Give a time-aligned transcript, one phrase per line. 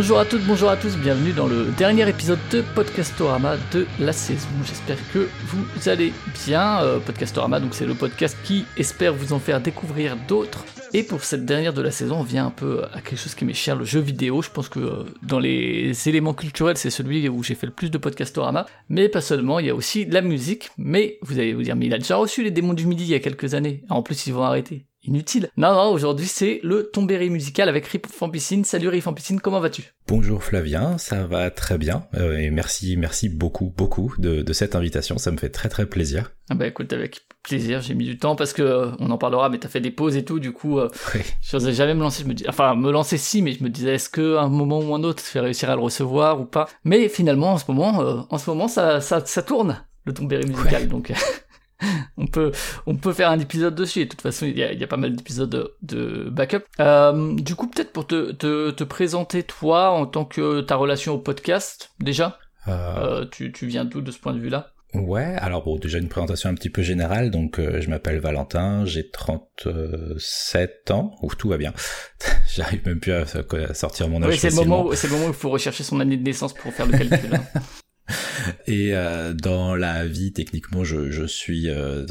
[0.00, 4.14] Bonjour à toutes, bonjour à tous, bienvenue dans le dernier épisode de Podcastorama de la
[4.14, 4.48] saison.
[4.64, 6.14] J'espère que vous allez
[6.46, 6.82] bien.
[6.82, 10.64] Euh, Podcastorama, donc c'est le podcast qui espère vous en faire découvrir d'autres.
[10.94, 13.44] Et pour cette dernière de la saison, on vient un peu à quelque chose qui
[13.44, 14.40] m'est cher, le jeu vidéo.
[14.40, 17.90] Je pense que euh, dans les éléments culturels, c'est celui où j'ai fait le plus
[17.90, 18.64] de Podcastorama.
[18.88, 20.70] Mais pas seulement, il y a aussi la musique.
[20.78, 23.10] Mais vous allez vous dire, mais il a déjà reçu les démons du midi il
[23.10, 23.82] y a quelques années.
[23.90, 25.50] En plus, ils vont arrêter inutile.
[25.56, 28.64] Non, non, aujourd'hui c'est le Tombéry musical avec Rip Piscine.
[28.64, 29.92] Salut Rip Piscine, comment vas-tu?
[30.06, 35.18] Bonjour Flavien, ça va très bien euh, et merci, merci beaucoup, beaucoup de, cette invitation,
[35.18, 36.32] ça me fait très très plaisir.
[36.48, 39.48] Ah bah écoute, avec plaisir, j'ai mis du temps parce que euh, on en parlera,
[39.48, 40.88] mais t'as fait des pauses et tout, du coup, euh,
[41.42, 43.68] je n'osais jamais me lancer, je me dis, enfin me lancer si, mais je me
[43.68, 46.44] disais est-ce que un moment ou un autre, je vais réussir à le recevoir ou
[46.44, 46.68] pas?
[46.84, 50.88] Mais finalement, en ce moment, en ce moment, ça, ça, ça tourne le Tombéry musical,
[50.88, 51.12] donc.
[52.16, 52.52] on peut
[52.86, 55.14] on peut faire un épisode dessus et de toute façon il y a, pas mal
[55.14, 60.60] d'épisodes de, backup euh, du coup peut-être pour te, te, présenter toi en tant que
[60.60, 62.72] ta relation au podcast déjà euh...
[62.72, 65.98] euh tu, tu viens d'où de ce point de vue là Ouais, alors bon, déjà
[65.98, 67.30] une présentation un petit peu générale.
[67.30, 71.72] Donc, euh, je m'appelle Valentin, j'ai 37 ans, ou tout va bien.
[72.52, 73.24] J'arrive même plus à,
[73.74, 74.30] sortir mon âge.
[74.30, 76.52] Oui, c'est le moment, c'est le moment où il faut rechercher son année de naissance
[76.54, 77.34] pour faire le calcul.
[77.34, 77.60] Hein.
[78.66, 82.04] Et euh, dans la vie, techniquement, je, je suis euh,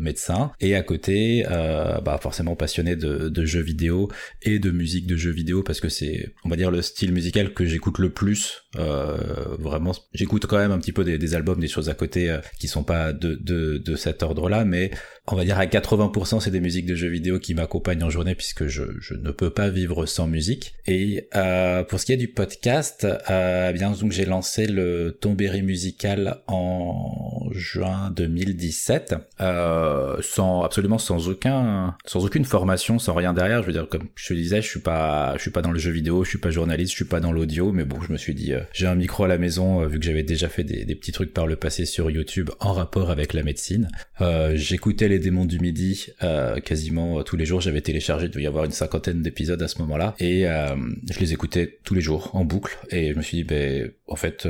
[0.00, 0.52] médecin.
[0.60, 4.10] Et à côté, euh, bah forcément passionné de, jeux vidéo
[4.42, 7.54] et de musique de jeux vidéo parce que c'est, on va dire, le style musical
[7.54, 8.62] que j'écoute le plus.
[8.78, 12.30] Euh, vraiment, j'écoute quand même un petit peu des, des, albums, des choses à côté
[12.30, 14.90] euh, qui sont pas de, de, de cet ordre-là, mais
[15.28, 18.34] on va dire à 80% c'est des musiques de jeux vidéo qui m'accompagnent en journée
[18.34, 20.74] puisque je, je, ne peux pas vivre sans musique.
[20.86, 25.62] Et euh, pour ce qui est du podcast, euh, bien donc j'ai lancé le Tombéry
[25.62, 33.62] musical en juin 2017, euh, sans absolument sans aucun, sans aucune formation, sans rien derrière.
[33.62, 35.78] Je veux dire comme je te disais, je suis pas, je suis pas dans le
[35.78, 38.16] jeu vidéo, je suis pas journaliste, je suis pas dans l'audio, mais bon, je me
[38.16, 40.64] suis dit, euh, j'ai un micro à la maison euh, vu que j'avais déjà fait
[40.64, 43.88] des, des, petits trucs par le passé sur YouTube en rapport avec la médecine.
[44.20, 47.60] Euh, j'écoutais les les démons du midi euh, quasiment euh, tous les jours.
[47.60, 50.14] J'avais téléchargé, il devait y avoir une cinquantaine d'épisodes à ce moment-là.
[50.18, 50.76] Et euh,
[51.10, 52.78] je les écoutais tous les jours en boucle.
[52.90, 54.48] Et je me suis dit, ben, en fait,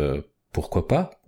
[0.53, 1.22] pourquoi pas?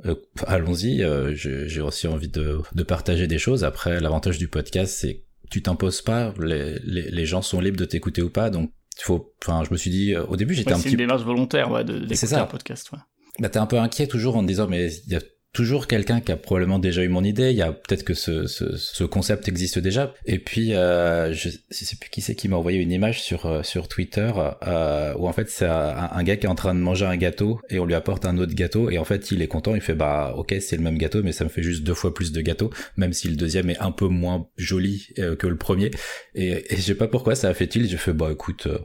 [0.46, 1.04] Allons-y.
[1.34, 3.64] J'ai aussi envie de, de, partager des choses.
[3.64, 6.34] Après, l'avantage du podcast, c'est tu t'imposes pas.
[6.40, 8.50] Les, les, les, gens sont libres de t'écouter ou pas.
[8.50, 9.34] Donc, il faut.
[9.42, 10.84] Enfin, je me suis dit, au début, j'étais un petit.
[10.84, 12.90] C'est une démarche volontaire, ouais, d'écouter un podcast.
[12.92, 12.98] Ouais.
[13.38, 15.20] Bah, t'es un peu inquiet toujours en te disant, mais il y a
[15.58, 17.50] toujours quelqu'un qui a probablement déjà eu mon idée.
[17.50, 20.14] Il y a peut-être que ce, ce, ce, concept existe déjà.
[20.24, 23.64] Et puis, euh, je, sais plus qui c'est qui m'a envoyé une image sur euh,
[23.64, 24.30] sur Twitter
[24.64, 27.60] euh, où en fait c'est un, gars qui est en train de manger un gâteau
[27.70, 29.74] et on lui apporte un autre gâteau et en fait il est content.
[29.74, 32.14] Il fait bah ok c'est le même gâteau mais ça me fait juste deux fois
[32.14, 35.56] plus de gâteaux même si le deuxième est un peu moins joli euh, que le
[35.56, 35.90] premier.
[36.36, 37.88] Et, et je sais pas pourquoi ça a fait il.
[37.88, 38.78] J'ai fait bah écoute euh,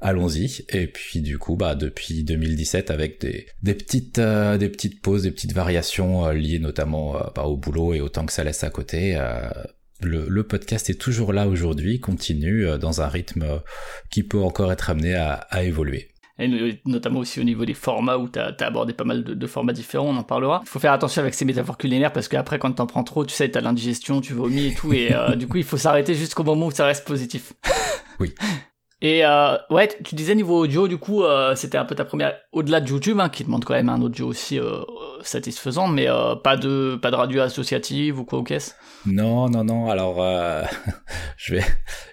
[0.00, 0.64] allons-y.
[0.70, 5.30] Et puis du coup bah depuis 2017 avec des des petites des petites pauses, des
[5.30, 8.64] petites variations euh, liées notamment euh, bah, au boulot et au temps que ça laisse
[8.64, 9.16] à côté.
[9.16, 9.48] Euh,
[10.02, 13.62] le, podcast est toujours là aujourd'hui, continue dans un rythme
[14.10, 18.28] qui peut encore être amené à, évoluer et notamment aussi au niveau des formats où
[18.28, 20.60] tu as, abordé pas mal de, formats différents, on en parlera.
[20.64, 23.34] Il faut faire attention avec ces métaphores culinaires parce qu'après quand t'en prends trop, tu
[23.34, 26.66] sais, t'as l'indigestion, tu vomis et tout, et du coup il faut s'arrêter jusqu'au moment
[26.66, 27.54] où ça reste positif.
[28.20, 28.34] oui.
[29.06, 32.34] Et euh, ouais, tu disais niveau audio, du coup, euh, c'était un peu ta première,
[32.50, 34.80] au-delà de YouTube, hein, qui demande quand même un audio aussi euh,
[35.22, 36.08] satisfaisant, mais
[36.42, 38.74] pas de pas de radio associative ou quoi au caisse
[39.06, 39.90] Non, non, non.
[39.90, 40.16] Alors,
[41.36, 41.58] je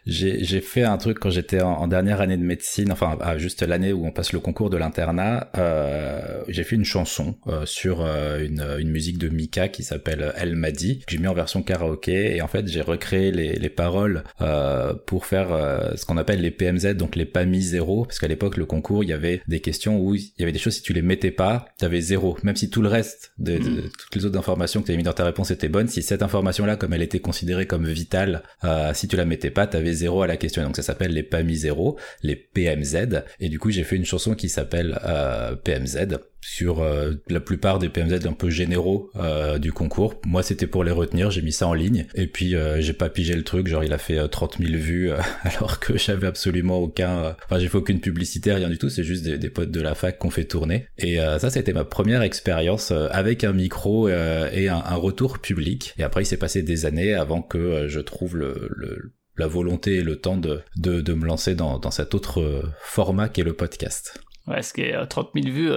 [0.05, 4.05] j'ai fait un truc quand j'étais en, dernière année de médecine, enfin juste l'année où
[4.05, 5.50] on passe le concours de l'internat.
[6.47, 7.35] j'ai fait une chanson
[7.65, 11.33] sur une une musique de Mika qui s'appelle Elle m'a dit, que j'ai mis en
[11.33, 14.23] version karaoké, et en fait j'ai recréé les les paroles
[15.06, 15.47] pour faire
[15.95, 16.51] ce qu'on appelle les
[16.94, 20.00] Donc les pas mis zéro, parce qu'à l'époque le concours il y avait des questions
[20.00, 22.69] où il y avait des choses si tu les mettais pas, t'avais zéro, même si
[22.69, 23.89] tout le reste de, mm.
[23.97, 26.24] toutes les autres informations que tu avais mis dans ta réponse étaient bonnes, si cette
[26.24, 29.94] information là comme elle était considérée comme vitale, euh, si tu la mettais pas, t'avais
[29.94, 30.63] zéro à la question.
[30.63, 34.06] Donc ça s'appelle les pas mis zéro, les PMZ, et du coup j'ai fait une
[34.06, 39.57] chanson qui s'appelle euh, PMZ sur euh, la plupart des PMZ un peu généraux euh,
[39.57, 40.19] du concours.
[40.25, 42.06] Moi, c'était pour les retenir, j'ai mis ça en ligne.
[42.16, 45.12] Et puis, euh, j'ai pas pigé le truc, genre il a fait 30 000 vues,
[45.44, 47.36] alors que j'avais absolument aucun...
[47.45, 50.18] Enfin, j'ai fait aucune publicité, rien du tout, c'est juste des, potes de la fac
[50.18, 50.88] qu'on fait tourner.
[50.98, 55.94] Et ça, c'était ma première expérience avec un micro et un, retour public.
[55.98, 60.04] Et après, il s'est passé des années avant que je trouve le, la volonté et
[60.04, 64.19] le temps de, de, de me lancer dans, dans cet autre format qu'est le podcast.
[64.48, 65.72] Ouais, ce qui est 30 000 vues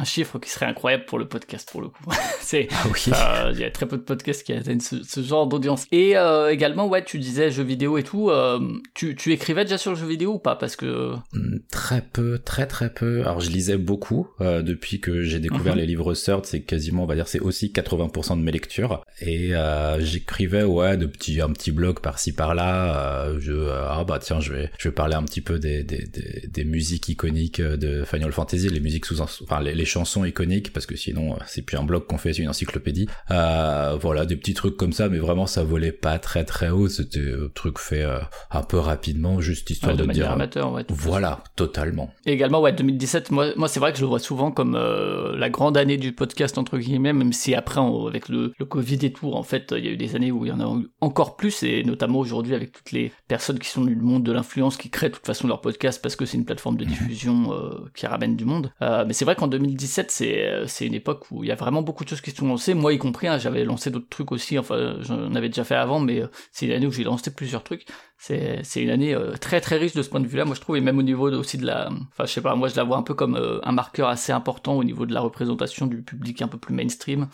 [0.00, 2.04] un chiffre qui serait incroyable pour le podcast pour le coup.
[2.40, 3.12] c'est Ah oui.
[3.12, 5.86] euh, il y a très peu de podcasts qui atteignent ce, ce genre d'audience.
[5.92, 8.30] Et euh, également ouais, tu disais jeux vidéo et tout.
[8.30, 8.58] euh,
[8.94, 10.56] tu, tu écrivais déjà sur le jeu vidéo ou pas?
[10.56, 13.20] Parce que Hmm, Très peu, très très peu.
[13.20, 15.80] Alors je lisais beaucoup depuis que j'ai découvert Mhm.
[15.80, 19.02] les livres Third, c'est quasiment, on va dire, c'est aussi 80% de mes lectures.
[19.20, 19.52] Et
[19.98, 23.28] j'écrivais ouais de petits, un petit blog par-ci par-là.
[23.38, 26.46] Je ah bah tiens, je vais je vais parler un petit peu des des, des,
[26.48, 30.86] des musiques iconiques de Final Fantasy, les musiques sous enfin les, les chansons iconiques parce
[30.86, 33.08] que sinon euh, c'est plus un blog qu'on fait, c'est une encyclopédie.
[33.30, 36.88] Euh, voilà des petits trucs comme ça, mais vraiment ça volait pas très très haut.
[36.88, 38.18] C'était un truc fait euh,
[38.50, 40.32] un peu rapidement, juste histoire ouais, de de manière dire.
[40.32, 40.84] amateur, ouais.
[40.84, 40.94] façon.
[41.10, 42.10] Voilà, totalement.
[42.26, 45.36] Et également, ouais, 2017, moi, moi c'est vrai que je le vois souvent comme euh,
[45.36, 48.98] la grande année du podcast, entre guillemets, même si après, on- avec le, le Covid
[49.02, 50.64] et tout, en fait, il y a eu des années où il y en a
[50.80, 54.32] eu encore plus, et notamment aujourd'hui avec toutes les personnes qui sont du monde de
[54.32, 57.52] l'influence, qui créent de toute façon leur podcast parce que c'est une plateforme de diffusion
[57.52, 58.72] euh, qui ramène du monde.
[58.82, 61.54] Euh, mais c'est vrai qu'en 2017, c'est euh, c'est une époque où il y a
[61.54, 64.08] vraiment beaucoup de choses qui se sont lancées, moi y compris, hein, j'avais lancé d'autres
[64.08, 67.04] trucs aussi, enfin, j'en avais déjà fait avant, mais euh, c'est une année où j'ai
[67.04, 67.86] lancé plusieurs trucs
[68.22, 70.76] c'est une année euh, très très riche de ce point de vue-là, moi je trouve,
[70.76, 72.98] et même au niveau aussi de la, enfin je sais pas, moi je la vois
[72.98, 76.48] un peu comme un marqueur assez important au niveau de la représentation du public un
[76.48, 77.28] peu plus mainstream.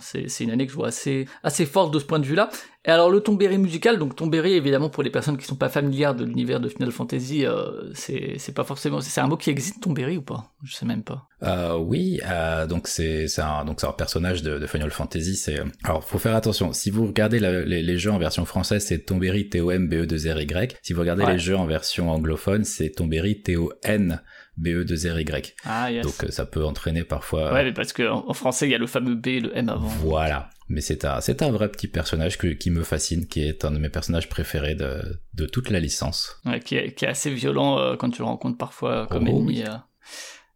[0.00, 2.50] C'est c'est une année que je vois assez assez forte de ce point de vue-là.
[2.86, 6.14] Et alors le Tombéry musical, donc Tombéry évidemment pour les personnes qui sont pas familières
[6.14, 9.80] de l'univers de Final Fantasy, euh, c'est c'est pas forcément, c'est un mot qui existe
[9.82, 10.52] Tombéry ou pas?
[10.62, 11.26] Je sais même pas.
[11.42, 15.34] Euh, oui, euh, donc c'est c'est un donc c'est un personnage de, de Final Fantasy.
[15.36, 16.74] C'est alors faut faire attention.
[16.74, 19.88] Si vous regardez la- les, les jeux en version française, c'est Tomberry T O M
[19.88, 20.76] B E 2 R Y.
[20.82, 21.32] Si vous regardez Ouais.
[21.32, 24.20] les jeux en version anglophone, c'est Tomberry T O N
[24.56, 25.54] B E 2 R Y.
[25.64, 26.04] Ah yes.
[26.04, 27.52] Donc euh, ça peut entraîner parfois.
[27.52, 29.56] ouais, mais parce que en, en français il y a le fameux B et le
[29.56, 29.86] M avant.
[29.88, 30.50] Voilà.
[30.68, 33.70] Mais c'est un c'est un vrai petit personnage que, qui me fascine, qui est un
[33.70, 36.40] de mes personnages préférés de de toute la licence.
[36.46, 39.28] Ouais, qui, est, qui est assez violent euh, quand tu le rencontres parfois euh, comme
[39.28, 39.62] Oh, ennemi.
[39.62, 39.76] euh, euh,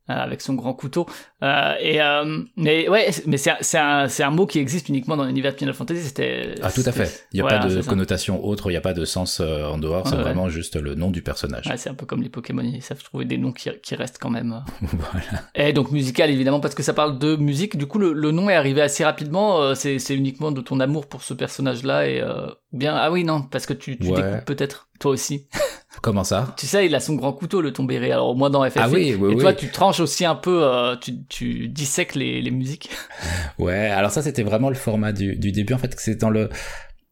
[0.08, 1.06] avec son grand couteau.
[1.42, 5.58] Euh, et euh, mais ouais, mais c'est un, mot qui existe uniquement dans l'univers de
[5.58, 6.02] Final Fantasy.
[6.02, 7.26] C'était Ah tout à fait.
[7.32, 9.78] Il n'y a pas de connotation autre, il n'y a pas de sens euh, en
[9.78, 11.70] dehors, c'est Ouais, vraiment juste le nom du personnage.
[11.76, 14.30] C'est un peu comme les Pokémon, ils savent trouver des noms qui, qui restent quand
[14.30, 14.62] même.
[14.82, 15.42] voilà.
[15.54, 17.76] Et donc musical évidemment parce que ça parle de musique.
[17.76, 19.74] Du coup le, le nom est arrivé assez rapidement.
[19.74, 23.42] c'est uniquement de ton amour pour ce personnage-là et euh, ou bien ah oui non
[23.42, 24.12] parce que tu, tu
[24.46, 25.46] peut-être toi aussi.
[26.02, 28.12] Comment ça tu sais il a son grand couteau le tombéré.
[28.12, 29.40] Alors moi dans FF8 Ah oui, oui, et oui.
[29.40, 32.90] toi tu tranches aussi un peu, euh, tu, tu dissèques les, les musiques.
[33.58, 36.48] Ouais, alors ça c'était vraiment le format du, du début en fait, c'est dans le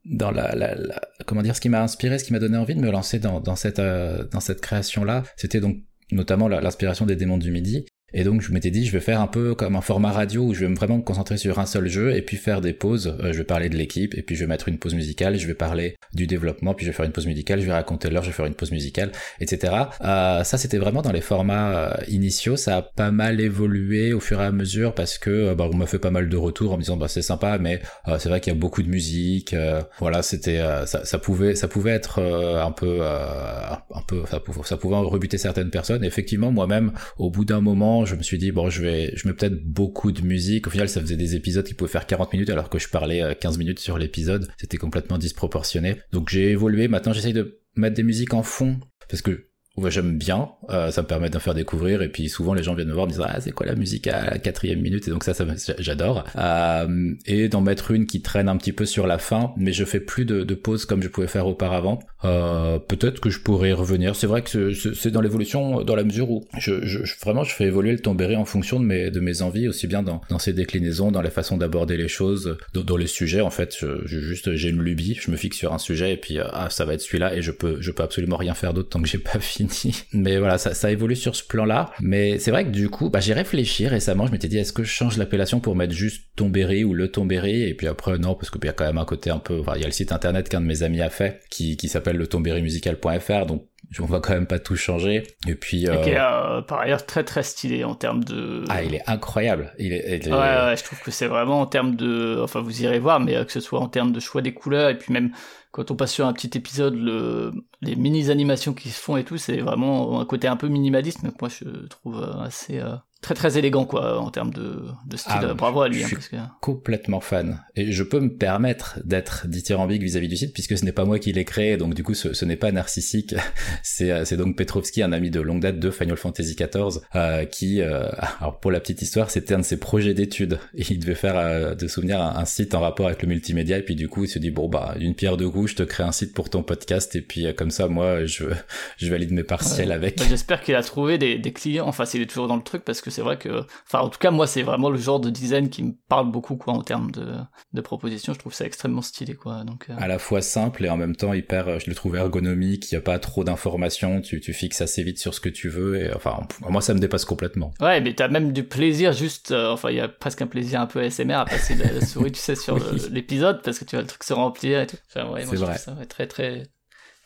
[0.05, 2.77] dans la, la, la- comment dire ce qui m'a inspiré, ce qui m'a donné envie
[2.77, 5.79] de me lancer dans dans cette euh, dans cette création là, c'était donc
[6.13, 7.85] notamment l'inspiration des démons du midi.
[8.13, 10.55] Et donc je m'étais dit je vais faire un peu comme un format radio où
[10.55, 13.17] je vais vraiment me concentrer sur un seul jeu et puis faire des pauses.
[13.21, 15.47] Euh, je vais parler de l'équipe et puis je vais mettre une pause musicale, je
[15.47, 18.23] vais parler du développement, puis je vais faire une pause musicale, je vais raconter l'heure,
[18.23, 19.73] je vais faire une pause musicale, etc.
[20.03, 24.21] Euh, ça c'était vraiment dans les formats euh, initiaux, ça a pas mal évolué au
[24.21, 26.73] fur et à mesure parce que euh, bah, on m'a fait pas mal de retours
[26.73, 28.89] en me disant bah c'est sympa mais euh, c'est vrai qu'il y a beaucoup de
[28.89, 34.41] musique, euh, voilà c'était ça, ça pouvait ça pouvait être un peu un peu ça
[34.41, 36.05] pouvait, ça pouvait rebuter certaines personnes.
[36.05, 39.35] Effectivement moi-même au bout d'un moment je me suis dit bon je vais je mets
[39.35, 40.67] peut-être beaucoup de musique.
[40.67, 43.23] Au final ça faisait des épisodes qui pouvaient faire 40 minutes alors que je parlais
[43.23, 44.49] euh, 15 minutes sur l'épisode.
[44.59, 45.97] C'était complètement disproportionné.
[46.13, 46.89] Donc j'ai évolué.
[46.89, 51.03] Maintenant j'essaye de mettre des musiques en fond parce que ouais, j'aime bien, euh, ça
[51.03, 53.25] me permet d'en faire découvrir et puis souvent les gens viennent me voir me disant
[53.29, 55.07] ah c'est quoi la musique à la quatrième minute?
[55.09, 55.45] Et donc ça, ça
[55.79, 56.25] j'adore.
[56.37, 59.85] Euh, et d'en mettre une qui traîne un petit peu sur la fin mais je
[59.85, 61.99] fais plus de, de pauses comme je pouvais faire auparavant.
[62.25, 64.17] Euh, peut-être que je pourrais y revenir.
[64.17, 67.65] C'est vrai que c'est- dans l'évolution dans la mesure où je, je, vraiment je fais
[67.65, 70.53] évoluer le tombéré en fonction de mes de mes envies aussi bien dans dans ses
[70.53, 73.77] déclinaisons dans la façon d'aborder les choses dans, dans les sujets en fait.
[73.79, 76.45] Je, je- juste j'ai une lubie je me fixe sur un sujet et puis euh,
[76.53, 79.01] ah ça va être celui-là et je peux je peux absolument rien faire d'autre tant
[79.01, 79.66] que j'ai pas fini
[80.13, 83.11] mais voilà ça, ça évolue sur ce plan là mais c'est vrai que du coup
[83.11, 84.27] bah j'ai réfléchi récemment.
[84.27, 87.63] Je m'étais dit est-ce que je change l'appellation pour mettre juste Tombéry ou le Tombéry
[87.63, 89.73] et puis après non parce qu'il y a quand même un côté un peu enfin,
[89.77, 92.17] il y a le site internet qu'un de mes amis a fait qui qui s'appelle
[92.17, 93.67] le tombérymusical.fr donc
[94.01, 97.07] on va quand même pas tout changer et puis euh, Qui est euh, par ailleurs
[97.07, 98.65] très très stylé en termes de.
[98.69, 101.61] ah il est incroyable il est, il est- Ouais, ouais, je trouve que c'est vraiment
[101.61, 102.41] en termes de.
[102.43, 104.91] Enfin, vous irez voir, mais euh, que ce soit en termes de choix des couleurs,
[104.91, 105.33] et puis même
[105.73, 107.53] quand on passe sur un petit épisode, le...
[107.83, 111.31] les mini-animations qui se font et tout, c'est vraiment un côté un peu minimaliste, mais
[111.31, 112.79] que moi je trouve euh, assez.
[112.81, 115.33] euh, Très très élégant quoi en termes de, de style.
[115.41, 115.99] Ah, Bravo à lui.
[116.01, 116.37] je hein, suis parce que...
[116.61, 117.61] complètement fan.
[117.75, 121.19] Et je peux me permettre d'être dithyrambique vis-à-vis du site puisque ce n'est pas moi
[121.19, 123.35] qui l'ai créé, donc du coup ce, ce n'est pas narcissique.
[123.83, 127.45] C'est euh, c'est donc Petrovski, un ami de longue date de Final Fantasy XIV, euh,
[127.47, 128.09] qui, euh,
[128.41, 130.59] alors pour la petite histoire, c'était un de ses projets d'études.
[130.75, 133.79] Et il devait faire euh, de souvenir un, un site en rapport avec le multimédia.
[133.79, 135.83] Et puis du coup, il se dit bon bah d'une pierre deux coups, je te
[135.83, 137.17] crée un site pour ton podcast.
[137.17, 138.45] Et puis comme ça, moi, je
[138.99, 139.95] je valide mes partiels Ouais.
[139.95, 140.19] avec.
[140.19, 141.87] Bah, J'espère qu'il a trouvé des, des clients.
[141.89, 144.11] Enfin, s'il est toujours dans le truc, parce que que c'est vrai que, enfin, en
[144.11, 146.83] tout cas, moi, c'est vraiment le genre de design qui me parle beaucoup, quoi, en
[146.83, 147.35] termes de,
[147.73, 148.35] de propositions.
[148.35, 149.65] Je trouve ça extrêmement stylé, quoi.
[149.65, 152.91] Donc, à la fois simple et en même temps hyper, je le trouve ergonomique.
[152.91, 154.21] Il y a pas trop d'informations.
[154.21, 155.97] Tu, tu fixes assez vite sur ce que tu veux.
[155.97, 157.73] Et enfin, moi, ça me dépasse complètement.
[157.81, 160.87] Ouais, mais t'as même du plaisir juste, enfin, il y a presque un plaisir un
[160.87, 162.79] peu ASMR à passer la, souris, tu sais, sur
[163.11, 164.97] l'épisode parce que tu vois le truc se remplir et tout.
[165.09, 165.79] Enfin, ouais, c'est vrai.
[165.79, 166.67] Ça, très, très,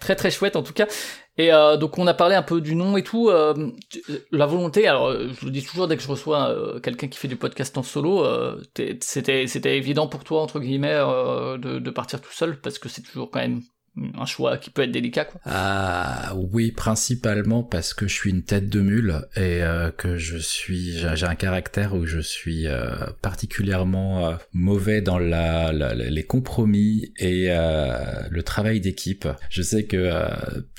[0.00, 0.86] très, très chouette en tout cas.
[1.40, 3.30] Et euh, donc on a parlé un peu du nom et tout.
[3.30, 3.72] Euh,
[4.30, 7.28] la volonté, alors euh, je le dis toujours dès que je reçois quelqu'un qui fait
[7.28, 8.26] du podcast en solo,
[9.00, 13.40] c'était évident pour toi entre guillemets de partir tout seul parce que c'est toujours quand
[13.40, 13.62] même
[13.96, 15.40] un choix qui peut être délicat quoi.
[15.44, 20.38] Ah oui, principalement parce que je suis une tête de mule et euh, que je
[20.38, 22.88] suis j'ai un caractère où je suis euh,
[23.20, 29.26] particulièrement euh, mauvais dans la, la, les compromis et le travail d'équipe.
[29.50, 30.10] Je sais que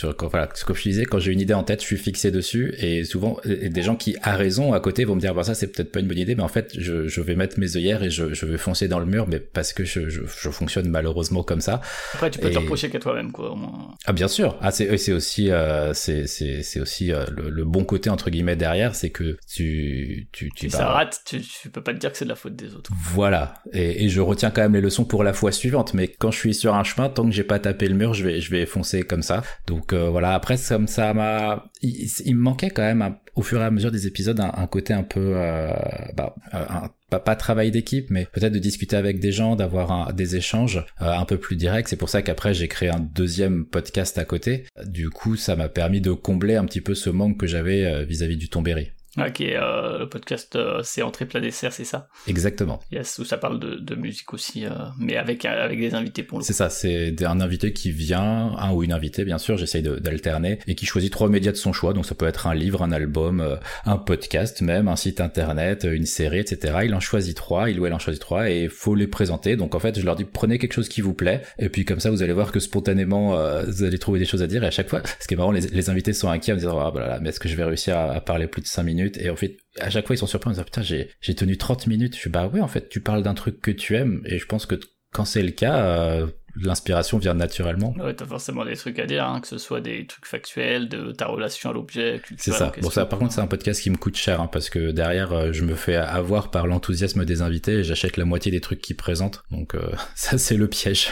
[0.02, 2.74] quand, voilà, comme je disais quand j'ai une idée en tête, je suis fixé dessus
[2.78, 5.68] et souvent des gens qui à raison à côté vont me dire bah ça c'est
[5.68, 8.10] peut-être pas une bonne idée mais en fait je, je vais mettre mes œillères et
[8.10, 11.44] je, je vais foncer dans le mur mais parce que je, je, je fonctionne malheureusement
[11.44, 11.82] comme ça.
[12.14, 13.96] Après tu peux te reprocher toi-même, quoi, au moins.
[14.06, 14.58] Ah, bien sûr.
[14.62, 18.56] Ah, c'est, c'est aussi, euh, c'est, c'est, c'est aussi euh, le, bon côté, entre guillemets,
[18.56, 20.70] derrière, c'est que tu, tu, tu.
[20.70, 22.92] ça rate, tu, tu, peux pas te dire que c'est de la faute des autres.
[23.14, 23.56] Voilà.
[23.74, 26.38] Et, et, je retiens quand même les leçons pour la fois suivante, mais quand je
[26.38, 28.66] suis sur un chemin, tant que j'ai pas tapé le mur, je vais, je vais
[28.66, 29.44] foncer comme ça.
[29.68, 30.34] Donc, euh, voilà.
[30.34, 33.92] Après, comme ça m'a, il, il, me manquait quand même, au fur et à mesure
[33.92, 35.74] des épisodes, un, un côté un peu, euh,
[36.16, 40.38] bah, un pas, pas travail d'équipe, mais peut-être de discuter avec des gens, d'avoir des
[40.38, 41.90] échanges euh, un peu plus directs.
[41.90, 44.66] C'est pour ça qu'après j'ai créé un deuxième podcast à côté.
[44.86, 48.04] Du coup, ça m'a permis de combler un petit peu ce manque que j'avais euh,
[48.06, 48.92] vis-à-vis du Tombéry.
[49.18, 52.08] Ok, euh, le podcast euh, c'est Entrée plat dessert, c'est ça?
[52.28, 52.80] Exactement.
[52.94, 56.38] Yes, où ça parle de, de musique aussi, euh, mais avec avec des invités pour
[56.38, 59.84] le C'est ça, c'est un invité qui vient, un ou une invitée bien sûr, j'essaye
[59.84, 62.84] d'alterner, et qui choisit trois médias de son choix, donc ça peut être un livre,
[62.84, 66.80] un album, un podcast même, un site internet, une série, etc.
[66.86, 69.58] Il en choisit trois, il ou elle en choisit trois, et faut les présenter.
[69.58, 72.00] Donc en fait, je leur dis prenez quelque chose qui vous plaît, et puis comme
[72.00, 73.36] ça vous allez voir que spontanément
[73.68, 75.52] vous allez trouver des choses à dire, et à chaque fois, ce qui est marrant,
[75.52, 77.58] les, les invités sont inquiets en me disant ah bah là, mais est-ce que je
[77.58, 80.16] vais réussir à, à parler plus de cinq minutes et en fait à chaque fois
[80.16, 82.62] ils sont surpris en disant putain j'ai j'ai tenu 30 minutes je suis bah ouais
[82.62, 84.76] en fait tu parles d'un truc que tu aimes et je pense que
[85.14, 87.94] quand c'est le cas euh, l'inspiration vient naturellement.
[87.98, 91.12] Ouais, t'as forcément des trucs à dire, hein, que ce soit des trucs factuels, de
[91.12, 92.22] ta relation à l'objet.
[92.38, 92.72] C'est ça.
[92.82, 95.32] Bon, ça, par contre, c'est un podcast qui me coûte cher, hein, parce que derrière,
[95.34, 98.82] euh, je me fais avoir par l'enthousiasme des invités et j'achète la moitié des trucs
[98.82, 99.44] qu'ils présentent.
[99.52, 101.12] Donc, euh, ça, c'est le piège.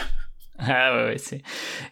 [0.68, 1.42] Ah ouais, ouais c'est.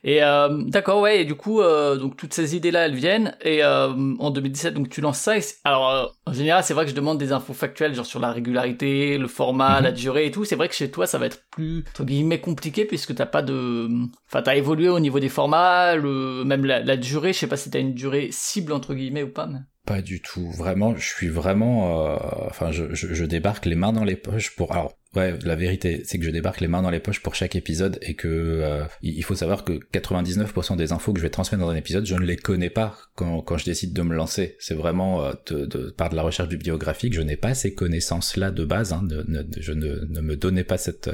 [0.04, 1.22] Et euh, d'accord, ouais.
[1.22, 3.36] Et du coup, euh, donc toutes ces idées-là, elles viennent.
[3.42, 5.34] Et euh, en 2017, donc tu lances ça.
[5.64, 9.18] alors, en général, c'est vrai que je demande des infos factuelles, genre sur la régularité,
[9.18, 9.84] le format, mhm.
[9.84, 10.44] la durée et tout.
[10.44, 13.42] C'est vrai que chez toi, ça va être plus entre guillemets compliqué puisque t'as pas
[13.42, 13.88] de.
[14.28, 17.32] Enfin, t'as évolué au niveau des formats, le même la, la durée.
[17.32, 19.46] Je sais pas si t'as une durée cible entre guillemets ou pas.
[19.46, 19.60] Mais...
[19.86, 20.50] Pas du tout.
[20.50, 22.18] Vraiment, je suis vraiment.
[22.46, 24.72] Enfin, je, je, je, débarque les mains dans les poches pour.
[24.72, 27.56] Alors, Ouais, la vérité, c'est que je débarque les mains dans les poches pour chaque
[27.56, 31.64] épisode et que euh, il faut savoir que 99% des infos que je vais transmettre
[31.64, 34.56] dans un épisode, je ne les connais pas quand, quand je décide de me lancer.
[34.58, 38.50] C'est vraiment euh, de, de, par de la recherche bibliographique, je n'ai pas ces connaissances-là
[38.50, 38.92] de base.
[38.92, 39.02] Hein,
[39.58, 41.10] je ne, ne, me donnais pas cette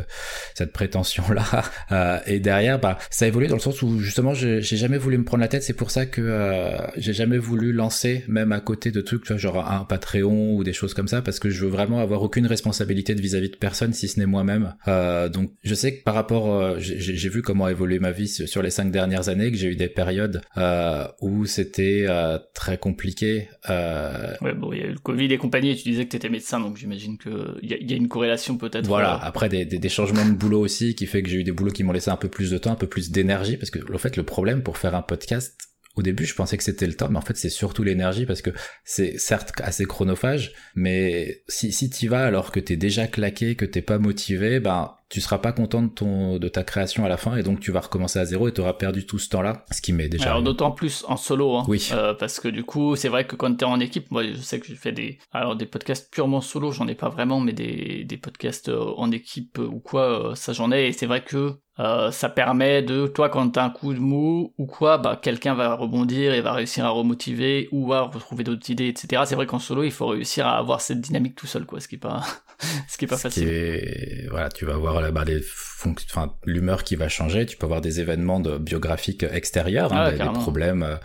[0.54, 1.44] cette prétention-là.
[1.92, 5.18] Euh, et derrière, bah, ça a évolué dans le sens où justement, j'ai jamais voulu
[5.18, 5.62] me prendre la tête.
[5.62, 9.70] C'est pour ça que euh, j'ai jamais voulu lancer, même à côté de trucs, genre
[9.70, 13.14] un Patreon ou des choses comme ça, parce que je veux vraiment avoir aucune responsabilité
[13.14, 14.75] vis-à-vis -vis de personne si ce n'est moi-même.
[14.88, 18.29] Euh, donc je sais que par rapport, euh, j'ai vu comment a évolué ma vie
[18.29, 22.07] sur les cinq dernières années, que j'ai eu des périodes euh, où c'était
[22.55, 23.49] très compliqué.
[23.69, 26.17] Ouais, bon, il y a eu le Covid et compagnie, et tu disais que tu
[26.17, 28.87] étais médecin, donc j'imagine que il y, y, a une corrélation peut-être.
[28.87, 31.53] Voilà, après des, des, des, changements de boulot aussi, qui fait que j'ai eu des
[31.53, 33.79] boulots qui m'ont laissé un peu plus de temps, un peu plus d'énergie, parce que
[33.93, 35.57] en fait le problème pour faire un podcast,
[35.96, 38.42] au début, je pensais que c'était le temps, mais en fait, c'est surtout l'énergie parce
[38.42, 38.50] que
[38.84, 43.64] c'est certes assez chronophage, mais si, si t'y vas alors que t'es déjà claqué, que
[43.64, 47.16] t'es pas motivé, ben, tu seras pas content de ton de ta création à la
[47.16, 49.64] fin et donc tu vas recommencer à zéro et tu auras perdu tout ce temps-là,
[49.70, 50.30] ce qui m'est déjà.
[50.30, 51.90] Alors d'autant plus en solo, hein, oui.
[51.92, 54.58] Euh, parce que du coup c'est vrai que quand t'es en équipe, moi je sais
[54.58, 58.04] que je fais des alors des podcasts purement solo, j'en ai pas vraiment, mais des
[58.04, 61.58] des podcasts euh, en équipe ou quoi, euh, ça j'en ai et c'est vrai que
[61.81, 65.54] euh, ça permet de, toi, quand t'as un coup de mou ou quoi, bah, quelqu'un
[65.54, 69.25] va rebondir et va réussir à remotiver ou à retrouver d'autres idées, etc.
[69.26, 71.88] C'est vrai qu'en solo, il faut réussir à avoir cette dynamique tout seul, quoi, ce
[71.88, 72.23] qui est pas,
[72.88, 73.49] ce qui est pas ce facile.
[73.49, 74.26] Est...
[74.30, 75.42] Voilà, tu vas avoir bah, les
[75.87, 77.46] enfin l'humeur qui va changer.
[77.46, 80.96] Tu peux avoir des événements de biographiques extérieurs, hein, des, problèmes, euh,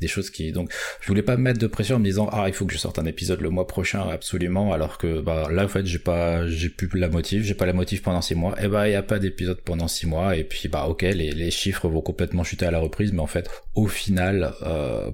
[0.00, 0.52] des choses qui.
[0.52, 2.72] Donc, je voulais pas me mettre de pression en me disant ah il faut que
[2.72, 5.98] je sorte un épisode le mois prochain absolument, alors que bah là en fait j'ai
[5.98, 8.52] pas j'ai plus la motive, j'ai pas la motive pendant six mois.
[8.60, 11.02] Et eh bah il y a pas d'épisode pendant six mois et puis bah ok
[11.02, 15.10] les, les chiffres vont complètement chuter à la reprise, mais en fait au final euh,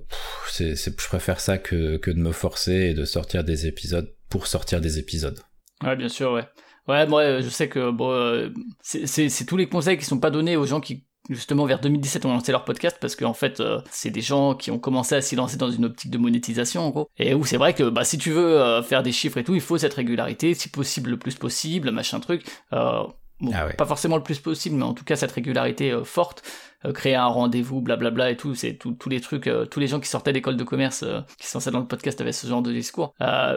[0.50, 4.46] c'est je préfère ça que que de me forcer et de sortir des épisodes pour
[4.46, 5.38] sortir des épisodes.
[5.82, 6.48] Ouais bien sûr ouais.
[6.88, 8.48] Ouais, moi, je sais que bon, euh,
[8.82, 12.32] c'est tous les conseils qui sont pas donnés aux gens qui justement vers 2017 ont
[12.32, 15.20] lancé leur podcast parce qu'en en fait euh, c'est des gens qui ont commencé à
[15.20, 18.04] s'y lancer dans une optique de monétisation en gros et où c'est vrai que bah
[18.04, 21.10] si tu veux euh, faire des chiffres et tout il faut cette régularité si possible
[21.10, 23.04] le plus possible machin truc euh,
[23.42, 26.42] bon, ah pas forcément le plus possible mais en tout cas cette régularité forte
[26.84, 28.54] euh, créer un rendez-vous, blablabla et tout.
[28.54, 31.46] C'est tous les trucs, euh, tous les gens qui sortaient d'école de commerce, euh, qui
[31.46, 33.14] sont dans le podcast avaient ce genre de discours.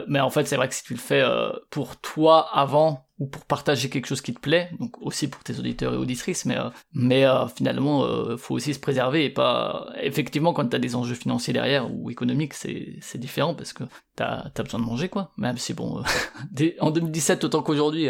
[0.07, 1.23] mais en fait, c'est vrai que si tu le fais
[1.69, 5.57] pour toi avant ou pour partager quelque chose qui te plaît, donc aussi pour tes
[5.57, 6.57] auditeurs et auditrices, mais
[6.93, 7.25] mais
[7.55, 8.05] finalement,
[8.37, 9.87] faut aussi se préserver et pas.
[10.01, 13.83] Effectivement, quand t'as des enjeux financiers derrière ou économiques, c'est c'est différent parce que
[14.15, 15.31] t'as as besoin de manger quoi.
[15.37, 16.03] Même si bon,
[16.79, 18.09] en 2017 autant qu'aujourd'hui,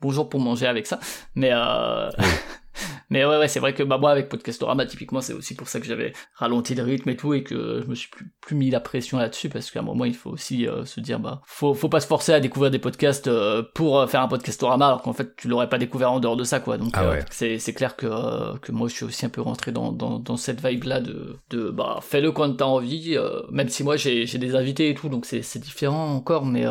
[0.00, 1.00] bonjour pour manger avec ça,
[1.34, 1.52] mais
[3.10, 5.80] mais ouais, ouais, c'est vrai que bah, moi, avec Podcastorama, typiquement, c'est aussi pour ça
[5.80, 8.70] que j'avais ralenti le rythme et tout, et que je me suis plus, plus mis
[8.70, 11.74] la pression là-dessus, parce qu'à un moment, il faut aussi euh, se dire, bah, faut,
[11.74, 15.02] faut pas se forcer à découvrir des podcasts euh, pour euh, faire un Podcastorama, alors
[15.02, 16.78] qu'en fait, tu l'aurais pas découvert en dehors de ça, quoi.
[16.78, 19.92] Donc, ah c'est, c'est clair que, que moi, je suis aussi un peu rentré dans,
[19.92, 23.16] dans, dans cette vibe-là de, de, bah, fais-le quand t'as envie,
[23.50, 26.64] même si moi, j'ai, j'ai des invités et tout, donc c'est, c'est différent encore, mais,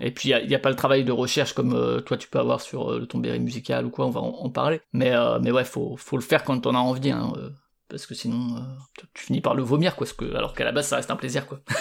[0.00, 2.38] et puis il n'y a, pas le travail de recherche comme euh, toi tu peux
[2.38, 4.80] avoir sur euh, le tombéry musical ou quoi, on va en, parler.
[4.92, 7.32] Mais, euh, mais ouais, faut, faut le faire quand on a envie, hein,
[7.88, 8.64] parce que sinon
[9.14, 11.46] tu finis par le vomir, quoi, que, alors qu'à la base ça reste un plaisir.
[11.46, 11.60] quoi.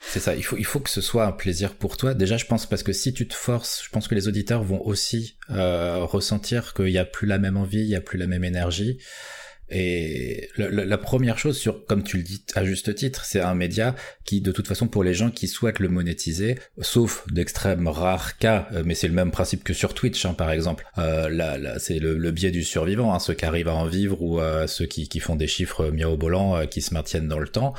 [0.00, 2.12] C'est ça, il faut, il faut que ce soit un plaisir pour toi.
[2.12, 4.84] Déjà, je pense parce que si tu te forces, je pense que les auditeurs vont
[4.84, 8.44] aussi ressentir qu'il n'y a plus la même envie, il n'y a plus la même
[8.44, 8.98] énergie.
[9.70, 13.94] Et la, première chose, sur, comme tu le dis à juste titre, c'est un média
[14.24, 18.68] qui, de toute façon, pour les gens qui souhaitent le monétiser, sauf d'extrêmes rares cas,
[18.72, 20.84] euh, mais c'est le même principe que sur Twitch, hein, par exemple.
[20.98, 24.20] Euh, là, là c'est le, biais du survivant, hein, ceux qui arrivent à en vivre
[24.22, 27.48] ou euh, ceux qui, qui, font des chiffres mirobolants, euh, qui se maintiennent dans le
[27.48, 27.74] temps.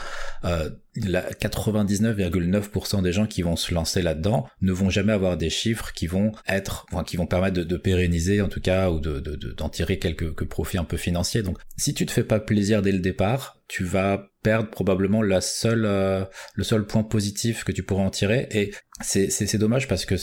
[0.98, 5.92] Euh, 99,9% des gens qui vont se lancer là-dedans ne vont jamais avoir des chiffres
[5.94, 9.70] qui vont être, enfin, qui vont permettre de, pérenniser en tout cas ou de, d'en
[9.70, 11.44] tirer quelques, profits un peu financiers.
[11.44, 15.42] Donc, si tu te fais pas plaisir dès le départ, tu vas perdre probablement la
[15.42, 18.48] seule, euh, le seul point positif que tu pourras en tirer.
[18.52, 20.16] Et c'est, c'est, dommage parce que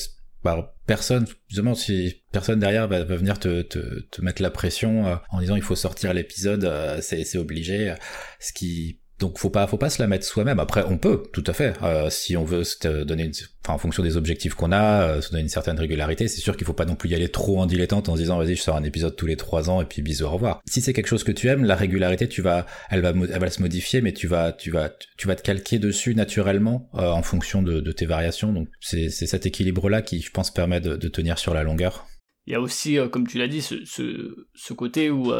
[0.42, 5.06] bah, personne, justement, si personne derrière va, va venir te, te, te, mettre la pression
[5.06, 7.94] euh, en disant il faut sortir l'épisode, euh, c'est, c'est obligé,
[8.40, 10.58] ce qui donc faut pas faut pas se la mettre soi-même.
[10.58, 13.32] Après on peut tout à fait euh, si on veut se donner une,
[13.64, 16.28] enfin en fonction des objectifs qu'on a, euh, se donner une certaine régularité.
[16.28, 18.36] C'est sûr qu'il faut pas non plus y aller trop en dilettante en se disant
[18.36, 20.60] vas-y je sors un épisode tous les trois ans et puis bisous au revoir.
[20.66, 23.50] Si c'est quelque chose que tu aimes, la régularité tu vas elle va elle va
[23.50, 27.22] se modifier mais tu vas tu vas tu vas te calquer dessus naturellement euh, en
[27.22, 28.52] fonction de, tes variations.
[28.52, 32.06] Donc c'est cet équilibre là qui je pense permet de, tenir sur la longueur.
[32.46, 35.32] Il y a aussi comme tu l'as dit ce, ce, ce côté où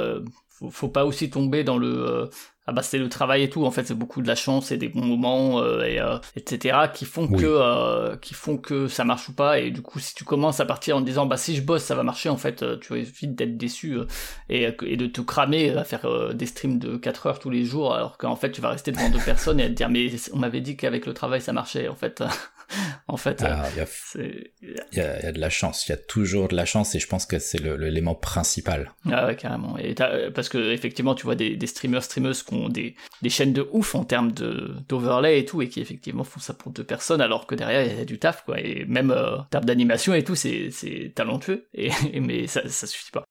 [0.51, 2.29] faut, faut pas aussi tomber dans le
[2.66, 4.77] ah bah c'est le travail et tout en fait c'est beaucoup de la chance et
[4.77, 9.05] des bons moments euh, et euh, etc qui font que euh, qui font que ça
[9.05, 11.57] marche ou pas et du coup si tu commences à partir en disant bah si
[11.57, 13.96] je bosse ça va marcher en fait tu vas vite d'être déçu
[14.48, 17.94] et, et de te cramer à faire des streams de 4 heures tous les jours
[17.94, 20.38] alors qu'en fait tu vas rester devant deux personnes et à te dire mais on
[20.38, 22.22] m'avait dit qu'avec le travail ça marchait en fait
[23.09, 23.79] en fait, ah, il
[24.92, 27.27] y, a, de la chance, il y a toujours de la chance et je pense
[27.27, 28.92] que c'est l'élément principal.
[29.11, 29.77] Ah ouais, carrément.
[29.79, 29.94] Et
[30.35, 32.95] parce que effectivement, tu vois des, des streamers, streameuses des,
[33.29, 36.85] chaînes de ouf en termes d'overlay et tout et qui effectivement font ça pour deux
[36.85, 38.61] personnes alors que derrière il y a du taf quoi.
[38.61, 41.67] Et même euh, en termes d'animation et tout, c'est talentueux.
[41.75, 43.25] Et, mais ça, ça suffit pas.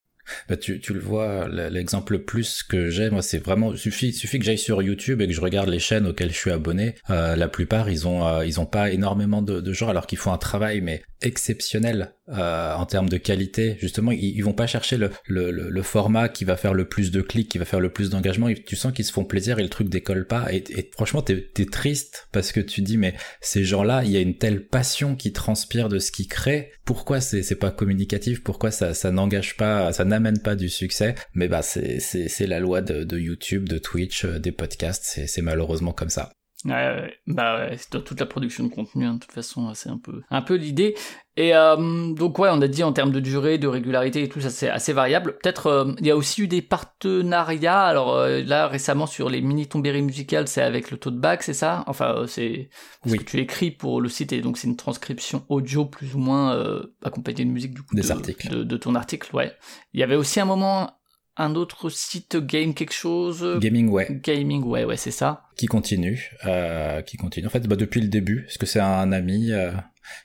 [0.48, 4.38] Bah tu, tu le vois, l'exemple le plus que j'ai, moi, c'est vraiment suffit suffit
[4.38, 6.94] que j'aille sur YouTube et que je regarde les chaînes auxquelles je suis abonné.
[7.10, 10.32] Euh, la plupart, ils ont euh, ils ont pas énormément de, de alors qu'ils font
[10.32, 13.76] un travail mais exceptionnel euh, en termes de qualité.
[13.80, 17.10] Justement, ils, ils vont pas chercher le, le, le, format qui va faire le plus
[17.10, 18.48] de clics, qui va faire le plus d'engagement.
[18.64, 20.52] Tu sens qu'ils se font plaisir et le truc décolle pas.
[20.52, 24.16] Et, et franchement, t'es es triste parce que tu dis mais ces gens-là, il y
[24.16, 26.70] a une telle passion qui transpire de ce qu'ils créent.
[26.84, 28.42] Pourquoi c'est pas communicatif?
[28.42, 31.16] Pourquoi ça ça n'engage pas Ça n'amène pas du succès?
[31.34, 35.20] Mais bah c'est la loi de, de YouTube, de Twitch, euh, des podcasts.
[35.26, 36.30] C'est malheureusement comme ça.
[36.64, 39.88] Ouais, bah ouais, c'est dans toute la production de contenu, hein, de toute façon, c'est
[39.88, 40.94] un peu, un peu l'idée.
[41.36, 44.40] Et euh, donc ouais, on a dit en termes de durée, de régularité et tout
[44.40, 45.38] ça, c'est assez variable.
[45.42, 47.84] Peut-être euh, il y a aussi eu des partenariats.
[47.84, 51.54] Alors euh, là récemment sur les mini tombéries musicales, c'est avec le Tote Bag, c'est
[51.54, 51.84] ça?
[51.86, 52.68] Enfin euh, c'est
[53.06, 53.16] oui.
[53.16, 56.82] que tu écris pour le site et donc c'est une transcription audio plus ou moins
[57.02, 59.34] accompagnée de musique du coup des de, articles de, de, ton article.
[59.34, 59.52] Ouais.
[59.94, 60.90] Il y avait aussi un moment
[61.36, 63.58] un autre site game quelque chose?
[63.60, 64.08] Gaming ouais.
[64.22, 65.44] Gaming ouais ouais c'est ça.
[65.56, 67.46] Qui continue euh, qui continue.
[67.46, 69.72] En fait bah, depuis le début parce que c'est un ami euh,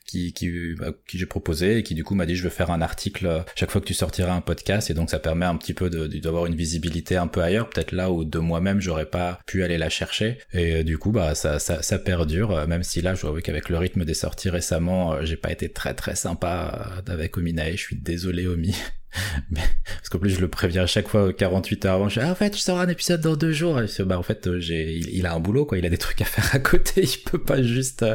[0.06, 2.72] qui qui, bah, qui j'ai proposé et qui du coup m'a dit je veux faire
[2.72, 4.90] un article euh, chaque fois que tu sortiras un podcast.
[4.90, 7.70] Et donc ça permet un petit peu de d'avoir une visibilité un peu ailleurs.
[7.70, 10.40] Peut-être là où de moi-même j'aurais pas pu aller la chercher.
[10.54, 12.52] Et euh, du coup bah ça ça, ça perdure.
[12.52, 15.70] Euh, même si là je vois qu'avec le rythme des sorties récemment j'ai pas été
[15.70, 18.76] très très sympa avec Ominae je suis désolé Omi.
[19.52, 22.26] Mais, parce qu'en plus je le préviens à chaque fois 48 heures avant je dis
[22.26, 23.80] ah, en fait je sors un épisode dans deux jours.
[23.82, 25.78] Et bah en fait j'ai il, il, a un boulot quoi.
[25.78, 27.02] Il a des trucs à faire à côté.
[27.04, 28.06] Il peut pas juste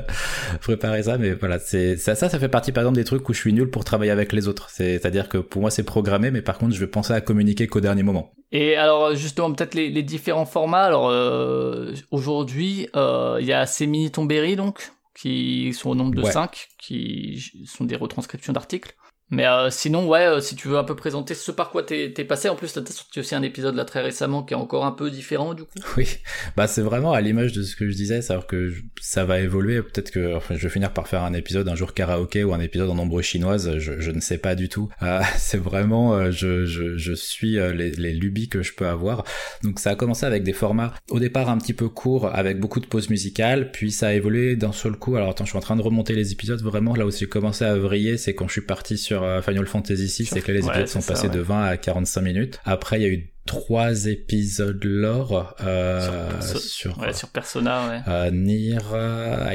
[0.61, 1.18] préparer ça.
[1.18, 3.52] Mais voilà c'est ça ça ça fait partie par exemple des trucs où je suis
[3.52, 4.68] nul pour travailler avec les autres.
[4.70, 7.20] C'est à dire que pour moi c'est programmé mais par contre je vais penser à
[7.20, 8.32] communiquer qu'au dernier moment.
[8.52, 10.84] Et alors justement peut-être les, les, différents formats.
[10.84, 16.14] Alors euh, aujourd'hui euh, il y a ces mini tomberies donc qui sont au nombre
[16.14, 16.32] de ouais.
[16.32, 18.94] 5 qui sont des retranscriptions d'articles
[19.33, 22.11] mais euh, sinon, ouais, euh, si tu veux un peu présenter ce par quoi t'es
[22.25, 24.92] passé, en plus t'as sorti aussi un épisode là très récemment qui est encore un
[24.92, 25.71] peu différent du coup.
[25.97, 26.09] Oui,
[26.57, 29.83] bah c'est vraiment à l'image de ce que je disais, c'est-à-dire que ça va évoluer,
[29.83, 32.61] peut-être que enfin, je vais finir par faire un épisode un jour karaoké ou un
[32.61, 34.88] épisode en nombre chinoise, je, je ne sais pas du tout.
[35.03, 38.87] Euh, c'est vraiment, euh, je, je, je suis euh, les, les, lubies que je peux
[38.87, 39.25] avoir.
[39.62, 42.81] Donc ça a commencé avec des formats au départ un petit peu courts, avec beaucoup
[42.81, 45.16] de pauses musicales, puis ça a évolué d'un seul coup.
[45.16, 47.64] Alors attends, je suis en train de remonter les épisodes, vraiment là où j'ai commencé
[47.64, 50.66] à vriller, c'est quand je suis parti sur Final Fantasy 6, c'est que là, les
[50.66, 51.35] épisodes ouais, sont passés ouais.
[51.35, 52.61] de 20 à 45 minutes.
[52.64, 58.00] Après, il y a eu trois épisodes lore euh, sur, sur, ouais, sur Persona, ouais.
[58.08, 58.78] Euh, Nier,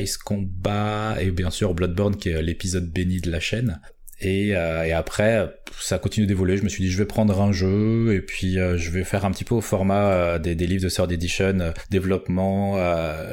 [0.02, 3.80] Ice Combat et bien sûr Bloodborne qui est l'épisode béni de la chaîne.
[4.20, 6.58] Et, euh, et, après, ça continue d'évoluer.
[6.58, 9.26] Je me suis dit, je vais prendre un jeu et puis euh, je vais faire
[9.26, 12.78] un petit peu au format euh, des, des, livres de Sword Edition, euh, développement,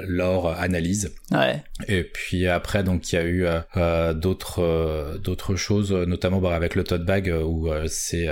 [0.06, 1.14] lore, analyse.
[1.30, 1.62] Ouais.
[1.88, 3.46] Et puis après, donc il y a eu
[4.14, 8.28] d'autres d'autres choses, notamment bah, avec le tote bag où c'est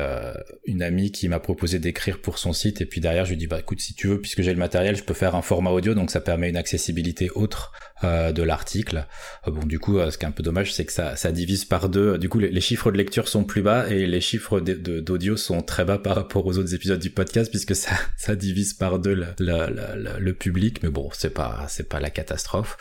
[0.65, 2.81] une amie qui m'a proposé d'écrire pour son site.
[2.81, 4.97] Et puis derrière, je lui dis, bah écoute, si tu veux, puisque j'ai le matériel,
[4.97, 9.07] je peux faire un format audio, donc ça permet une accessibilité autre de l'article.
[9.47, 11.89] bon, du coup, ce qui est un peu dommage, c'est que ça, ça divise par
[11.89, 12.19] deux.
[12.19, 15.63] Du coup, les, les, chiffres de lecture sont plus bas et les chiffres d'audio sont
[15.63, 20.33] très bas par rapport aux autres épisodes du podcast puisque ça, divise par deux le
[20.33, 20.83] public.
[20.83, 22.77] Mais bon, c'est pas, c'est pas la catastrophe.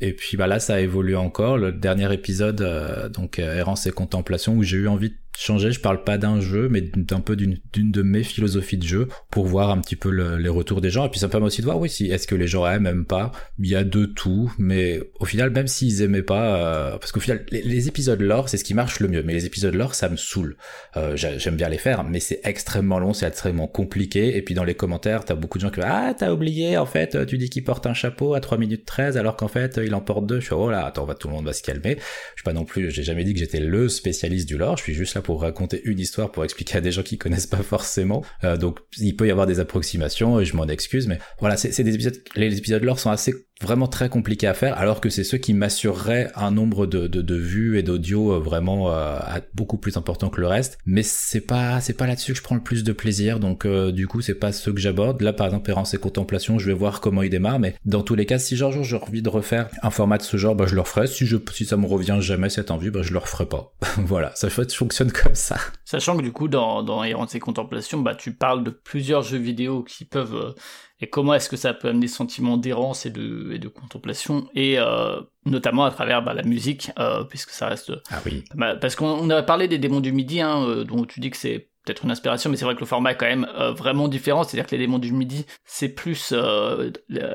[0.00, 1.56] Et puis bah là, ça a évolué encore.
[1.56, 5.72] Le dernier épisode, euh, donc euh, Errance et Contemplation, où j'ai eu envie de changer.
[5.72, 9.46] Je parle pas d'un jeu, mais d'un peu d'une de mes philosophies de jeu pour
[9.46, 11.06] voir un petit peu le, les retours des gens.
[11.06, 12.86] Et puis ça me permet aussi de voir, oui, si est-ce que les gens aiment,
[12.86, 13.32] aiment pas?
[13.58, 17.20] Il y a de tout, mais au final, même s'ils aimaient pas, euh, parce qu'au
[17.20, 19.22] final, les, les, épisodes lore, c'est ce qui marche le mieux.
[19.22, 20.56] Mais les épisodes lore, ça me saoule.
[20.96, 24.36] Euh, J'aime bien les faire, mais c'est extrêmement long, c'est extrêmement compliqué.
[24.36, 27.26] Et puis dans les commentaires, t'as beaucoup de gens qui ah t'as oublié, en fait,
[27.26, 30.00] tu dis qu'il porte un chapeau à 3 minutes 13 alors qu'en fait il en
[30.00, 30.40] porte deux.
[30.40, 31.96] Je suis oh là, attends, tout le monde va se calmer.
[31.98, 34.76] Je suis pas non plus, j'ai jamais dit que j'étais le spécialiste du lore.
[34.76, 37.46] Je suis juste là pour raconter une histoire pour expliquer à des gens qui connaissent
[37.46, 38.24] pas forcément.
[38.44, 41.82] Euh, donc il peut y avoir des approximations et je m'en excuse, mais voilà, c'est
[41.82, 45.24] des épisodes, les épisodes lore sont assez vraiment très compliqué à faire, alors que c'est
[45.24, 49.18] ceux qui m'assureraient un nombre de, de, de vues et d'audio euh, vraiment euh,
[49.54, 50.78] beaucoup plus important que le reste.
[50.84, 53.92] Mais c'est pas c'est pas là-dessus que je prends le plus de plaisir, donc euh,
[53.92, 55.22] du coup c'est pas ceux que j'aborde.
[55.22, 58.14] Là par exemple Errance et Contemplation, je vais voir comment il démarre, mais dans tous
[58.14, 60.74] les cas, si genre j'ai envie de refaire un format de ce genre, bah je
[60.74, 61.06] le referai.
[61.06, 63.72] Si je si ça me revient jamais cette envie, bah je le referai pas.
[63.98, 65.56] voilà, ça fonctionne comme ça.
[65.84, 69.38] Sachant que du coup dans dans Errance et Contemplation, bah tu parles de plusieurs jeux
[69.38, 70.54] vidéo qui peuvent
[71.00, 74.78] et comment est-ce que ça peut amener sentiment d'errance et de, et de contemplation, et
[74.78, 77.92] euh, notamment à travers bah, la musique, euh, puisque ça reste...
[78.10, 78.44] Ah oui.
[78.54, 81.36] Bah, parce qu'on a parlé des démons du midi, hein, euh, dont tu dis que
[81.36, 84.08] c'est peut-être une inspiration, mais c'est vrai que le format est quand même euh, vraiment
[84.08, 84.42] différent.
[84.42, 86.32] C'est-à-dire que les démons du midi, c'est plus.
[86.32, 86.90] Euh,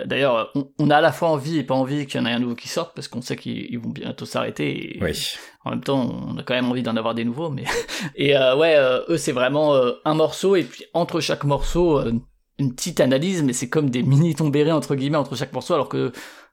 [0.06, 2.34] D'ailleurs, on, on, a à la fois envie et pas envie qu'il y en ait
[2.34, 5.00] un nouveau qui sorte parce qu'on sait qu'ils vont bientôt s'arrêter.
[5.02, 5.34] Oui.
[5.64, 7.64] En même temps, on a quand même envie d'en avoir des nouveaux, mais
[8.16, 8.76] et euh, ouais,
[9.08, 12.02] eux c'est vraiment un morceau et puis entre chaque morceau
[12.62, 15.90] une petite analyse, mais c'est comme des mini tombérés entre guillemets entre chaque morceau, alors
[15.90, 16.12] que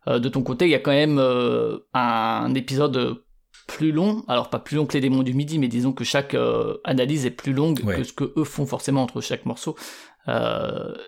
[0.09, 3.23] euh, de ton côté, il y a quand même euh, un épisode
[3.67, 6.35] plus long, alors pas plus long que les démons du midi, mais disons que chaque
[6.35, 7.97] euh, analyse est plus longue ouais.
[7.97, 9.77] que ce que eux font forcément entre chaque morceau.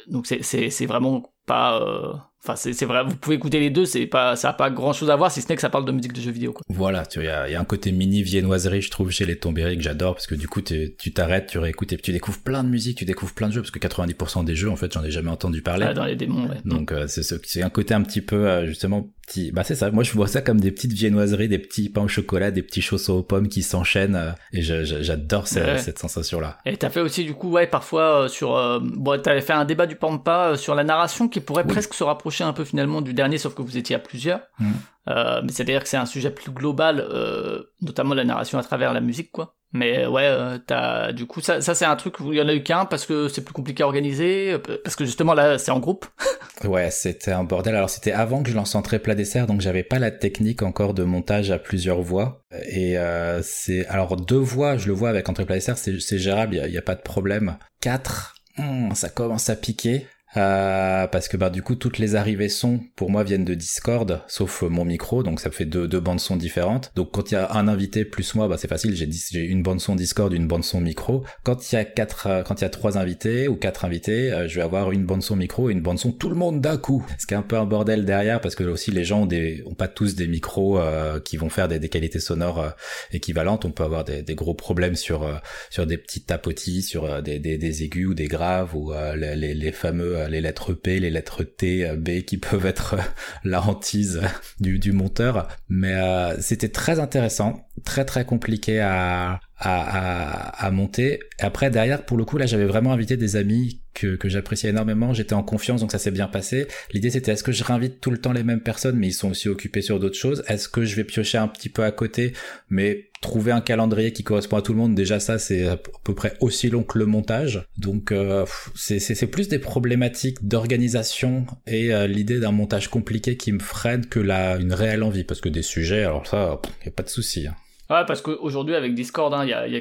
[0.09, 4.49] donc c'est vraiment pas Enfin, c'est vrai, vous pouvez écouter les deux, c'est pas, ça
[4.49, 6.23] a pas grand chose à voir si ce n'est que ça parle de musique de
[6.23, 6.63] jeux vidéo, quoi.
[6.71, 9.77] Voilà, il y a, y a, un côté mini viennoiserie, je trouve, chez les Tombéry
[9.77, 12.71] que j'adore parce que du coup, tu t'arrêtes, tu réécoutes et tu découvres plein de
[12.71, 15.11] musique, tu découvres plein de jeux parce que 90% des jeux, en fait, j'en ai
[15.11, 15.85] jamais entendu parler.
[15.87, 16.57] Ah, dans les démons, ouais.
[16.65, 19.91] Donc, euh, c'est un côté un petit peu, euh, justement, petit, bah c'est ça.
[19.91, 22.81] Moi, je vois ça comme des petites viennoiseries, des petits pains au chocolat, des petits
[22.81, 26.57] chaussons aux pommes qui s'enchaînent euh, et j'adore cette sensation-là.
[26.65, 29.97] Et t'as fait aussi, du coup, ouais, parfois sur, bon, t'avais fait un débat du
[29.97, 33.55] Pampa sur la narration qui pourrait presque se rapprocher un peu finalement du dernier, sauf
[33.55, 34.41] que vous étiez à plusieurs.
[34.59, 34.73] Mm.
[35.09, 38.93] Euh, mais c'est-à-dire que c'est un sujet plus global, euh, notamment la narration à travers
[38.93, 39.57] la musique, quoi.
[39.73, 42.49] Mais ouais, euh, t'as du coup ça, ça c'est un truc où il y en
[42.49, 45.71] a eu qu'un parce que c'est plus compliqué à organiser, parce que justement là c'est
[45.71, 46.07] en groupe.
[46.65, 47.77] ouais, c'était un bordel.
[47.77, 50.63] Alors c'était avant que je lance en très plat dessert, donc j'avais pas la technique
[50.63, 52.43] encore de montage à plusieurs voix.
[52.69, 52.97] Et
[53.43, 56.79] c'est alors deux voix, je le vois avec entrée plat dessert, c'est gérable, il y,
[56.79, 57.57] a pas de problème.
[57.81, 60.05] Quatre, hmm, ça commence à piquer.
[60.37, 64.23] Euh, parce que bah du coup toutes les arrivées son pour moi viennent de Discord
[64.29, 66.93] sauf euh, mon micro donc ça fait deux, deux bandes son différentes.
[66.95, 69.81] Donc quand il y a un invité plus moi bah c'est facile j'ai une bande
[69.81, 71.25] son Discord une bande son micro.
[71.43, 74.45] Quand il y a quatre euh, quand il y a trois invités ou quatre invités
[74.47, 76.77] je vais avoir une bande son micro et une bande son tout le monde d'un
[76.77, 77.05] coup.
[77.19, 79.65] Ce qui est un peu un bordel derrière parce que aussi les gens ont des
[79.67, 80.79] ont pas tous des micros
[81.25, 82.73] qui vont faire des, des qualités sonores
[83.11, 83.65] équivalentes.
[83.65, 85.29] On peut avoir des, des gros problèmes sur
[85.71, 89.73] sur des petites tapotis sur des, des, des aigus ou des graves ou les, les
[89.73, 93.03] fameux euh, les lettres P, les lettres T, euh, B qui peuvent être euh,
[93.45, 94.21] la hantise
[94.61, 95.49] du, du monteur.
[95.69, 95.95] Mais
[96.41, 101.21] c'était très intéressant, très très compliqué à, à, à, monter.
[101.39, 105.13] Après, derrière, pour le coup, là, j'avais vraiment invité des amis que, que j'appréciais énormément.
[105.13, 106.67] J'étais en confiance, donc ça s'est bien passé.
[106.93, 109.31] L'idée, c'était est-ce que je réinvite tout le temps les mêmes personnes, mais ils sont
[109.31, 110.43] aussi occupés sur d'autres choses?
[110.49, 112.33] Est-ce que je vais piocher un petit peu à côté,
[112.71, 114.95] mais trouver un calendrier qui correspond à tout le monde?
[114.95, 117.63] Déjà, ça, c'est à peu près aussi long que le montage.
[117.77, 123.61] Donc, euh, c'est plus des problématiques d'organisation et euh, l'idée d'un montage compliqué qui me
[123.61, 125.25] freine que la, une réelle envie.
[125.25, 127.47] Parce que des sujets, alors ça, il a pas de souci.
[127.47, 127.55] Hein.
[127.91, 129.81] Ouais, parce qu'aujourd'hui, avec Discord, il hein, y, a, y a,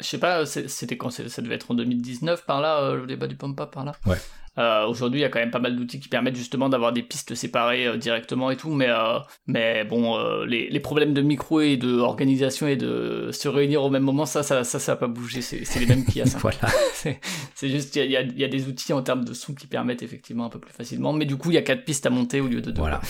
[0.00, 3.26] je sais pas, c'était quand ça devait être en 2019 par là, euh, le débat
[3.26, 3.92] du Pampa par là.
[4.06, 4.16] Ouais.
[4.58, 7.02] Euh, Aujourd'hui, il y a quand même pas mal d'outils qui permettent justement d'avoir des
[7.02, 11.60] pistes séparées euh, directement et tout, mais euh, mais bon, les, les, problèmes de micro
[11.60, 14.96] et de organisation et de se réunir au même moment, ça, ça, ça, ça a
[14.96, 15.40] pas bougé.
[15.40, 16.24] C'est les mêmes qu'il y a.
[16.38, 16.58] voilà.
[17.54, 20.02] C'est juste, il y a, y a, des outils en termes de son qui permettent
[20.02, 22.40] effectivement un peu plus facilement, mais du coup, il y a quatre pistes à monter
[22.40, 22.80] au lieu de deux.
[22.80, 23.00] Voilà.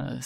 [0.00, 0.18] Euh,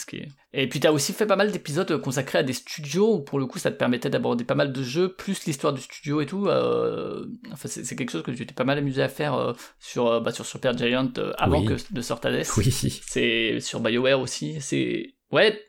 [0.53, 3.37] et puis tu as aussi fait pas mal d'épisodes consacrés à des studios où pour
[3.37, 6.25] le coup ça te permettait d'aborder pas mal de jeux, plus l'histoire du studio et
[6.25, 6.47] tout.
[6.47, 7.25] Euh...
[7.51, 10.31] Enfin, c'est quelque chose que tu t'es pas mal amusé à faire euh, sur, bah,
[10.31, 12.45] sur Super Giant avant que de sorte Hades.
[12.57, 12.71] Oui.
[12.71, 14.59] C'est sur BioWare aussi.
[14.61, 15.59] C'est ouais,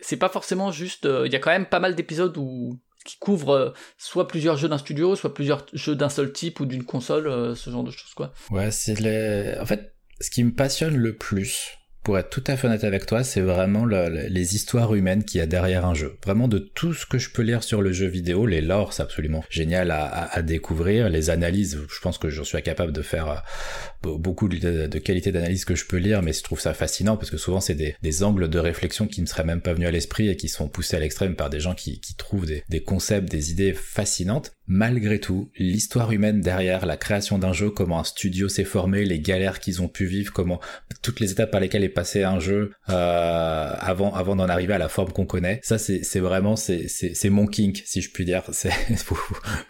[0.00, 1.08] c'est pas forcément juste.
[1.24, 4.78] Il y a quand même pas mal d'épisodes où qui couvrent soit plusieurs jeux d'un
[4.78, 8.32] studio, soit plusieurs jeux d'un seul type ou d'une console, ce genre de choses quoi.
[8.50, 9.58] Ouais, c'est les.
[9.60, 13.06] En fait, ce qui me passionne le plus pour être tout à fait honnête avec
[13.06, 16.18] toi, c'est vraiment les histoires humaines qu'il y a derrière un jeu.
[16.22, 19.02] Vraiment de tout ce que je peux lire sur le jeu vidéo, les lores, c'est
[19.02, 21.08] absolument génial à, découvrir.
[21.08, 23.36] Les analyses, je pense que je suis capable de faire euh,
[24.06, 27.30] beaucoup de, de qualité d'analyse que je peux lire, mais je trouve ça fascinant parce
[27.30, 30.28] que souvent c'est des, angles de réflexion qui ne seraient même pas venus à l'esprit
[30.28, 33.72] et qui sont poussés à l'extrême par des gens qui, trouvent des, concepts, des idées
[33.72, 34.52] fascinantes.
[34.66, 39.20] Malgré tout, l'histoire humaine derrière la création d'un jeu, comment un studio s'est formé, les
[39.20, 40.58] galères qu'ils ont pu vivre, comment
[41.02, 44.78] toutes les étapes par lesquelles est passé un jeu euh, avant avant d'en arriver à
[44.78, 45.60] la forme qu'on connaît.
[45.62, 48.42] Ça c'est vraiment c'est c'est mon kink si je puis dire.
[49.06, 49.18] Vous,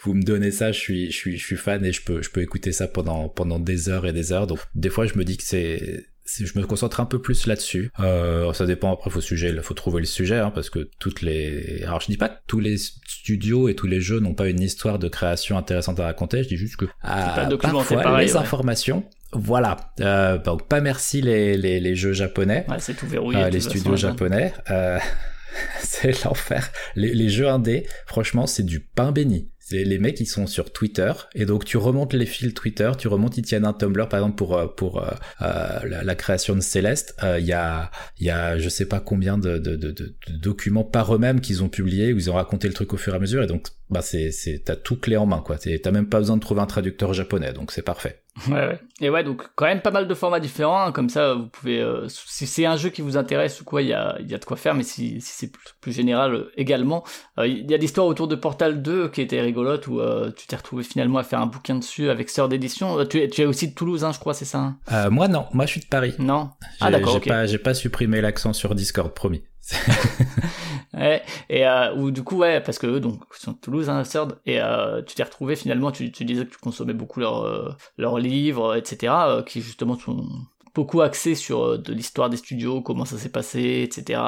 [0.02, 2.30] vous me donnez ça, je suis je suis je suis fan et je peux je
[2.30, 4.46] peux écouter ça pendant pendant des heures et des heures.
[4.46, 7.90] Donc des fois je me dis que c'est je me concentre un peu plus là-dessus.
[8.00, 11.82] Euh, ça dépend après faut sujet, faut trouver le sujet hein, parce que toutes les
[11.82, 14.60] alors je dis pas que tous les studios et tous les jeux n'ont pas une
[14.60, 19.76] histoire de création intéressante à raconter, je dis juste que ah, parfois les informations voilà,
[20.00, 23.60] euh, donc pas merci les, les, les jeux japonais, ouais, c'est tout verrouillé, euh, les
[23.60, 24.98] studios japonais, euh,
[25.80, 26.70] c'est l'enfer.
[26.94, 29.50] Les, les jeux indés, franchement, c'est du pain béni.
[29.70, 33.38] Les mecs qui sont sur Twitter et donc tu remontes les fils Twitter, tu remontes,
[33.38, 35.10] ils tiennent un Tumblr par exemple pour euh, pour euh,
[35.42, 37.16] euh, la, création de Céleste.
[37.38, 41.62] Il y a y a je sais pas combien de, de documents par eux-mêmes qu'ils
[41.62, 43.68] ont publiés où ils ont raconté le truc au fur et à mesure et donc
[43.90, 44.30] bah c'est
[44.64, 45.56] t'as tout clé en main quoi.
[45.58, 48.20] T'as même pas besoin de trouver un traducteur japonais donc c'est parfait.
[48.48, 48.80] Ouais, ouais.
[49.00, 51.80] Et ouais, donc quand même pas mal de formats différents, hein, comme ça vous pouvez,
[51.80, 54.38] euh, si c'est un jeu qui vous intéresse ou quoi, il y a, y a
[54.38, 57.04] de quoi faire, mais si, si c'est plus, général euh, également,
[57.38, 60.00] euh, il y a l'histoire autour de Portal 2 qui était rigolote, où
[60.36, 63.04] tu t'es retrouvé finalement à faire un bouquin dessus avec Sœur d'édition.
[63.06, 65.10] Tu, es, tu es aussi de Toulouse, hein, je crois, c'est ça hein?
[65.10, 66.14] Moi non, moi je suis de Paris.
[66.18, 66.50] Non?
[66.80, 69.44] Ah d'accord, J'ai pas, j'ai pas supprimé l'accent sur Discord, promis.
[70.94, 74.02] ouais, et euh, ou du coup ouais parce que eux donc sont de Toulouse hein,
[74.44, 77.70] et euh, tu t'es retrouvé finalement tu, tu disais que tu consommais beaucoup leurs euh,
[77.96, 80.28] leurs livres etc euh, qui justement sont
[80.74, 84.20] beaucoup axé sur de l'histoire des studios, comment ça s'est passé, etc.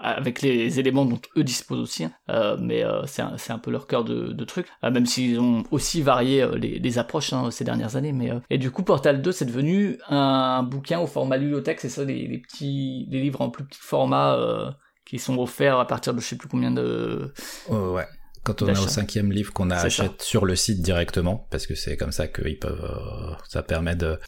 [0.00, 2.04] avec les éléments dont eux disposent aussi.
[2.04, 2.56] Hein.
[2.60, 4.66] mais c'est un, un, peu leur cœur de, de truc.
[4.82, 8.12] même s'ils ont aussi varié les, les approches hein, ces dernières années.
[8.12, 12.04] Mais et du coup, Portal 2 c'est devenu un, bouquin au format bibliothèque, c'est ça,
[12.04, 14.74] les, les, petits, les livres en plus petit format
[15.06, 17.32] qui sont offerts à partir de je sais plus combien de.
[17.68, 18.06] Ouais.
[18.46, 21.96] Quand on est au cinquième livre qu'on achète sur le site directement, parce que c'est
[21.96, 24.18] comme ça qu'ils peuvent, euh, ça permet de,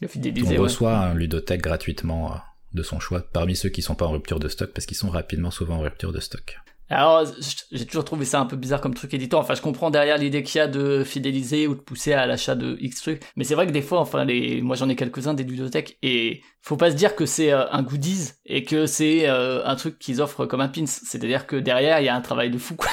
[0.45, 2.35] on reçoit un ludothèque gratuitement euh,
[2.73, 5.09] de son choix parmi ceux qui sont pas en rupture de stock, parce qu'ils sont
[5.09, 6.59] rapidement souvent en rupture de stock.
[6.89, 7.25] Alors,
[7.71, 9.39] j'ai toujours trouvé ça un peu bizarre comme truc éditeur.
[9.39, 12.55] Enfin, je comprends derrière l'idée qu'il y a de fidéliser ou de pousser à l'achat
[12.55, 13.21] de X trucs.
[13.35, 16.41] Mais c'est vrai que des fois, enfin, les, moi j'en ai quelques-uns des ludothèques et
[16.61, 19.99] faut pas se dire que c'est euh, un goodies et que c'est euh, un truc
[19.99, 20.85] qu'ils offrent comme un pins.
[20.87, 22.89] C'est-à-dire que derrière, il y a un travail de fou, quoi.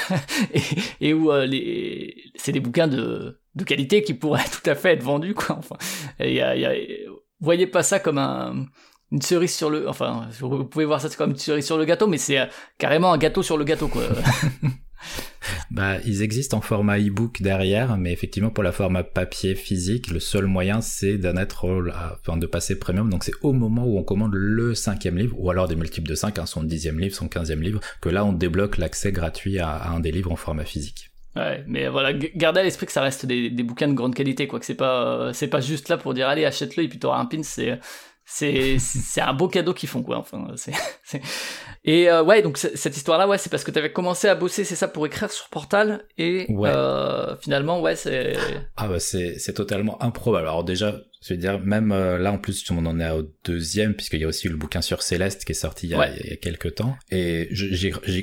[1.01, 4.93] et, où euh, les, c'est des bouquins de, de qualité qui pourraient tout à fait
[4.93, 5.57] être vendus, quoi.
[5.57, 5.77] Enfin,
[6.21, 6.73] y a, y a,
[7.41, 8.67] voyez pas ça comme un,
[9.13, 12.07] une cerise sur le enfin vous pouvez voir ça comme une cerise sur le gâteau
[12.07, 12.47] mais c'est euh,
[12.79, 14.03] carrément un gâteau sur le gâteau quoi
[15.71, 20.19] bah ils existent en format e-book derrière mais effectivement pour la format papier physique le
[20.19, 21.67] seul moyen c'est d'en être
[22.21, 25.51] enfin de passer premium donc c'est au moment où on commande le cinquième livre ou
[25.51, 28.33] alors des multiples de 5 hein, son dixième livre son quinzième livre que là on
[28.33, 32.63] débloque l'accès gratuit à, un des livres en format physique Ouais, mais voilà, gardez à
[32.63, 34.59] l'esprit que ça reste des, des, bouquins de grande qualité, quoi.
[34.59, 37.19] Que c'est pas, euh, c'est pas juste là pour dire allez achète-le et puis t'auras
[37.19, 37.43] un pin.
[37.43, 37.79] C'est,
[38.29, 40.73] c'est c'est un beau cadeau qu'ils font quoi enfin c'est
[41.85, 44.65] et euh, ouais donc cette histoire là ouais c'est parce que t'avais commencé à bosser
[44.65, 48.37] c'est ça pour écrire sur Portal et euh, finalement ouais c'est
[48.77, 50.49] ah bah c'est c'est totalement improbable.
[50.49, 53.95] Alors déjà je veux dire, même euh, là en plus, on en est au deuxième,
[53.95, 56.31] puisqu'il y a aussi le bouquin sur Céleste qui est sorti il y a, il
[56.31, 56.97] y a quelques temps.
[57.11, 57.51] Et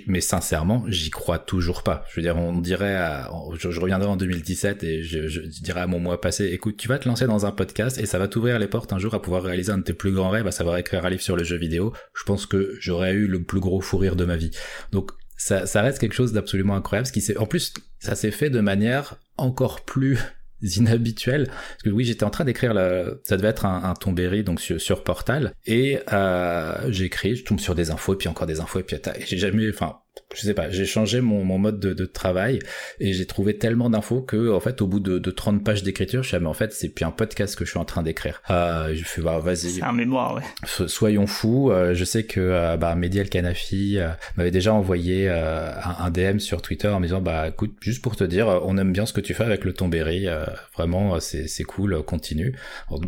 [0.07, 2.05] mais sincèrement, j'y crois toujours pas.
[2.09, 5.87] Je veux dire, on dirait, à, je, reviendrai en 2017 et je, je, dirais à
[5.87, 8.59] mon mois passé, écoute, tu vas te lancer dans un podcast et ça va t'ouvrir
[8.59, 10.77] les portes un jour à pouvoir réaliser un de tes plus grands rêves, à savoir
[10.77, 11.93] écrire un livre sur le jeu vidéo.
[12.15, 14.51] Je pense que j'aurais eu le plus gros fou rire de ma vie.
[14.91, 17.07] Donc ça, ça reste quelque chose d'absolument incroyable.
[17.07, 20.19] Ce qui s'est, en plus, ça s'est fait de manière encore plus
[20.77, 24.43] inhabituel parce que oui j'étais en train d'écrire le ça devait être un, un Tombéry
[24.43, 25.53] donc sur, sur Portal.
[25.65, 28.97] Et euh, j'écris je tombe sur des infos et puis encore des infos et puis
[29.25, 29.97] j'ai jamais enfin
[30.35, 32.59] je sais pas, j'ai changé mon, mon mode de, de, travail
[32.99, 36.23] et j'ai trouvé tellement d'infos que en fait au bout de, de 30 pages d'écriture,
[36.23, 38.41] je suis mais en fait c'est plus un podcast que je suis en train d'écrire.
[38.49, 39.71] Euh, je fais bah vas-y.
[39.71, 40.41] C'est un mémoire, ouais.
[40.87, 41.71] Soyons fous.
[41.71, 46.05] Euh, je sais que euh, bah Mehdi El Kanafi euh, m'avait déjà envoyé euh, un,
[46.05, 48.91] un, DM sur Twitter en me disant bah écoute juste pour te dire, on aime
[48.91, 50.27] bien ce que tu fais avec le Tombéry,
[50.75, 52.55] vraiment c'est c'est cool, continue.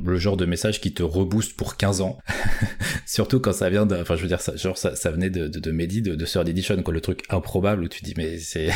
[0.03, 2.19] le genre de message qui te rebooste pour 15 ans,
[3.05, 5.47] surtout quand ça vient de, enfin je veux dire ça, genre ça, ça venait de
[5.47, 8.37] de, de Mehdi de, de Third Edition quoi le truc improbable où tu dis mais
[8.39, 8.71] c'est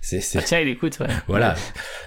[0.00, 1.08] c'est ah, tiens il écoute ouais.
[1.28, 1.54] voilà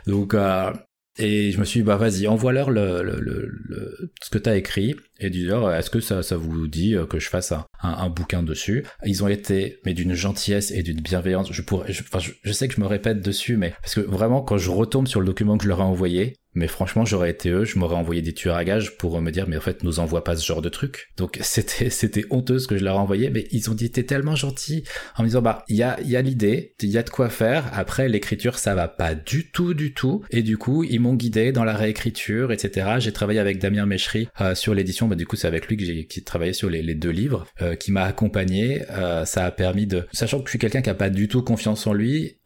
[0.07, 0.73] donc euh,
[1.17, 4.95] et je me suis dit bah vas-y envoie-leur le, le, le, ce que t'as écrit
[5.21, 8.85] et dis-leur est-ce que ça ça vous dit que je fasse un, un, bouquin dessus?
[9.05, 12.67] Ils ont été mais d'une gentillesse et d'une bienveillance je pourrais je, je, je, sais
[12.67, 15.57] que je me répète dessus mais parce que vraiment quand je retombe sur le document
[15.57, 18.57] que je leur ai envoyé mais franchement, j'aurais été eux, je m'aurais envoyé des tueurs
[18.57, 21.09] à gages pour me dire, mais en fait, nous envoie pas ce genre de truc.
[21.15, 24.03] Donc, c'était, c'était honteux ce que je leur ai envoyé, mais ils ont dit, t'es
[24.03, 24.83] tellement gentil,
[25.17, 27.29] en me disant, bah, il y a, y a l'idée, il y a de quoi
[27.29, 27.69] faire.
[27.73, 30.23] Après, l'écriture, ça va pas du tout, du tout.
[30.29, 32.95] Et du coup, ils m'ont guidé dans la réécriture, etc.
[32.99, 35.85] J'ai travaillé avec Damien Méchery euh, sur l'édition, bah, du coup, c'est avec lui que
[35.85, 38.83] j'ai travaillé sur les, deux livres, euh, qui m'a accompagné.
[38.89, 41.41] Euh, ça a permis de, sachant que je suis quelqu'un qui a pas du tout
[41.41, 42.37] confiance en lui,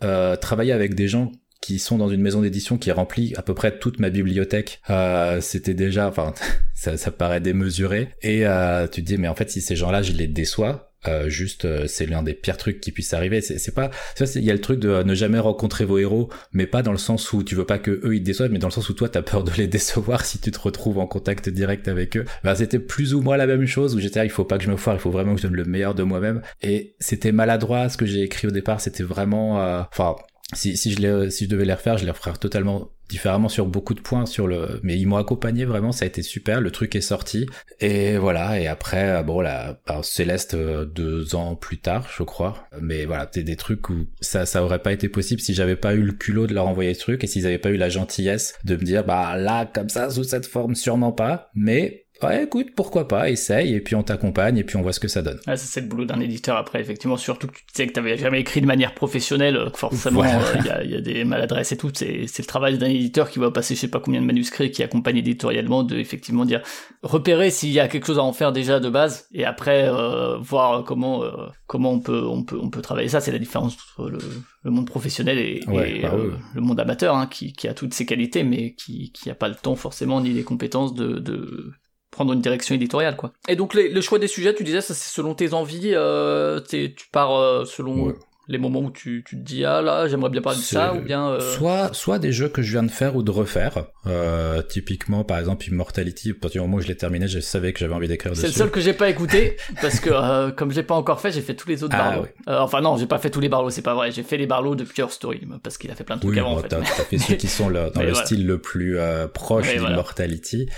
[0.42, 1.32] travailler avec des gens
[1.66, 5.42] qui sont dans une maison d'édition qui remplit à peu près toute ma bibliothèque, euh,
[5.42, 6.36] c'était déjà, enfin,
[6.76, 8.10] ça, ça, paraît démesuré.
[8.22, 11.30] Et euh, tu te dis, mais en fait, si ces gens-là, je les déçois, euh,
[11.30, 13.42] juste, euh, c'est l'un des pires trucs qui puissent arriver.
[13.42, 16.82] C'est pas, il y a le truc de ne jamais rencontrer vos héros, mais pas
[16.82, 18.74] dans le sens où tu veux pas que eux ils te déçoivent, mais dans le
[18.74, 21.88] sens où toi t'as peur de les décevoir si tu te retrouves en contact direct
[21.88, 22.26] avec eux.
[22.44, 24.72] Ben, c'était plus ou moins la même chose où j'étais, il faut pas que je
[24.72, 26.42] me foire, il faut vraiment que je donne le meilleur de moi-même.
[26.62, 30.16] Et c'était maladroit ce que j'ai écrit au départ, c'était vraiment, euh, enfin
[30.56, 33.68] si, si, je les, si je devais les refaire, je les referais totalement différemment sur
[33.68, 36.72] beaucoup de points sur le mais ils m'ont accompagné vraiment ça a été super le
[36.72, 37.46] truc est sorti.
[37.80, 42.68] Et voilà et après bon là Céleste euh, deux ans plus tard je crois.
[42.82, 45.94] Mais voilà c'était des trucs où ça ça aurait pas été possible si j'avais pas
[45.94, 48.56] eu le culot de leur envoyer ce truc et s'ils avaient pas eu la gentillesse
[48.64, 51.50] de me dire bah là comme ça sous cette forme sûrement pas.
[51.54, 55.02] Mais Ouais, écoute, pourquoi pas, essaye, et puis on t'accompagne, et puis on voit ce
[55.02, 55.40] que ça donne.
[55.48, 58.18] Ah, ça c'est le boulot d'un éditeur après, effectivement, surtout que tu sais que t'avais
[58.18, 61.74] jamais écrit de manière professionnelle, euh, forcément, euh, il y, a, y, a, des maladresses
[61.74, 64.22] et tout, c'est, c'est le travail d'un éditeur qui va passer je sais pas combien
[64.22, 66.62] de manuscrits, qui accompagne éditorialement, de effectivement dire,
[67.04, 70.38] repérer s'il y a quelque chose à en faire déjà de base, et après, euh,
[70.38, 71.32] voir comment, euh,
[71.68, 73.10] comment on peut, on peut, on peut travailler.
[73.10, 74.20] Ça, c'est la différence entre le,
[74.64, 76.14] le monde professionnel et, et bah
[76.54, 79.50] le monde amateur, hein, qui, qui a toutes ses qualités, mais qui, qui a pas
[79.50, 81.74] le temps forcément, ni les compétences de, de
[82.16, 83.32] prendre une direction éditoriale, quoi.
[83.48, 87.08] Et donc, le choix des sujets, tu disais, ça c'est selon tes envies, euh, tu
[87.12, 88.14] pars selon
[88.48, 91.02] les moments où tu, tu te dis ah là j'aimerais bien parler de ça ou
[91.02, 93.86] bien euh, soit soit des jeux que je viens de faire ou de refaire.
[94.08, 97.74] Euh, typiquement par exemple Immortality à partir du moment où je l'ai terminé je savais
[97.74, 100.52] que j'avais envie d'écrire dessus c'est le seul que j'ai pas écouté parce que euh,
[100.52, 102.82] comme je l'ai pas encore fait j'ai fait tous les autres ah, Barlow euh, enfin
[102.82, 104.12] non j'ai pas fait tous les Barlow c'est pas vrai.
[104.12, 106.54] J'ai fait les Barlow depuis Pure Story parce qu'il a fait plein de trucs avant
[106.54, 106.68] en fait.
[106.68, 108.98] t'as, fait ceux qui sont dans le style le plus
[109.34, 110.70] proche d'Immortality.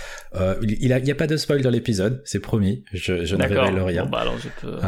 [0.62, 2.82] Il, a, il y a pas de spoil dans l'épisode c'est promis.
[2.92, 4.04] Je, je ne révèle rien.
[4.04, 4.78] Bon, bah alors je peux...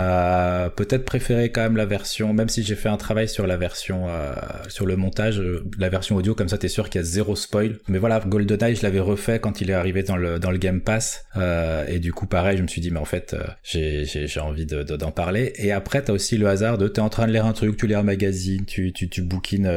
[0.77, 4.07] peut-être préférer quand même la version même si j'ai fait un travail sur la version
[4.09, 4.33] euh,
[4.69, 7.35] sur le montage, euh, la version audio comme ça t'es sûr qu'il y a zéro
[7.35, 7.79] spoil.
[7.89, 10.81] Mais voilà, GoldenEye je l'avais refait quand il est arrivé dans le dans le Game
[10.81, 14.67] Pass euh, et du coup pareil je me suis dit mais en fait j'ai envie
[14.67, 15.53] de d'en parler.
[15.57, 17.89] Et après t'as aussi le hasard de t'es en train de lire un truc, tu
[17.89, 19.69] lis un magazine, tu tu tu bouquines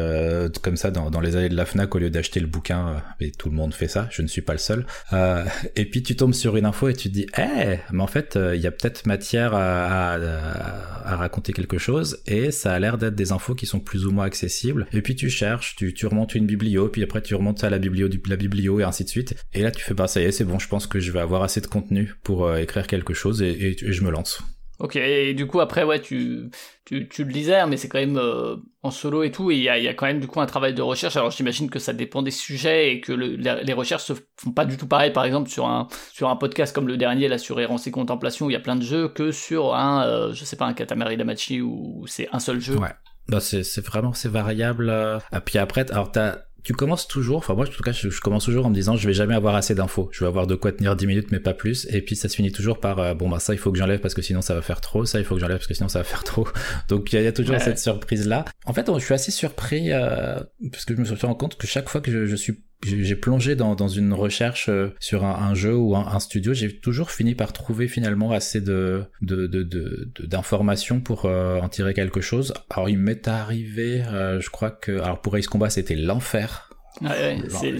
[0.61, 3.01] comme ça dans dans les allées de la Fnac au lieu d'acheter le bouquin.
[3.19, 4.85] et tout le monde fait ça, je ne suis pas le seul.
[5.75, 8.37] et puis tu tombes sur une info et tu te dis eh mais en fait
[8.53, 13.31] il y a peut-être matière à raconter quelque chose et ça a l'air d'être des
[13.31, 14.87] infos qui sont plus ou moins accessibles.
[14.93, 18.07] Et puis tu cherches, tu, remontes une biblio, puis après tu remontes à la biblio,
[18.27, 19.35] la biblio et ainsi de suite.
[19.53, 21.19] Et là tu fais bah ça y est, c'est bon, je pense que je vais
[21.19, 24.43] avoir assez de contenu pour euh, écrire quelque chose et, je me lance.
[24.83, 26.49] Ok, et du coup après ouais tu
[26.83, 29.63] tu, le disais, hein, mais c'est quand même euh, en solo et tout, et il
[29.63, 31.15] y a, quand même du coup un travail de recherche.
[31.15, 34.65] Alors j'imagine que ça dépend des sujets et que le, les, recherches se font pas
[34.65, 37.61] du tout pareil, par exemple sur un sur un podcast comme le dernier là sur
[37.61, 40.43] Errance et Contemplation où il y a plein de jeux que sur un euh, je
[40.43, 42.75] sais pas un Katamari Damacy où c'est un seul jeu.
[42.75, 42.91] Ouais.
[43.29, 44.89] Bah c'est vraiment c'est variable.
[44.89, 45.17] Euh.
[45.33, 48.45] Et puis après, alors t'as tu commences toujours, enfin moi en tout cas je, commence
[48.45, 50.71] toujours en me disant je vais jamais avoir assez d'infos, je vais avoir de quoi
[50.71, 53.29] tenir 10 minutes mais pas plus, et puis ça se finit toujours par euh, bon
[53.29, 55.25] bah ça il faut que j'enlève parce que sinon ça va faire trop, ça il
[55.25, 56.47] faut que j'enlève parce que sinon ça va faire trop,
[56.87, 58.45] donc il y, a toujours cette surprise là.
[58.65, 60.39] En fait je suis assez surpris euh,
[60.71, 63.15] parce que je me suis rendu compte que chaque fois que je, je suis j'ai
[63.15, 66.75] plongé dans, dans, une recherche euh, sur un, un jeu ou un, un studio, j'ai
[66.75, 72.21] toujours fini par trouver finalement assez de d'informations de, de, pour euh, en tirer quelque
[72.21, 72.53] chose.
[72.69, 76.69] Alors il m'est arrivé, euh, je crois que alors pour Ace Combat c'était l'enfer.
[77.01, 77.79] Ouais, ouais,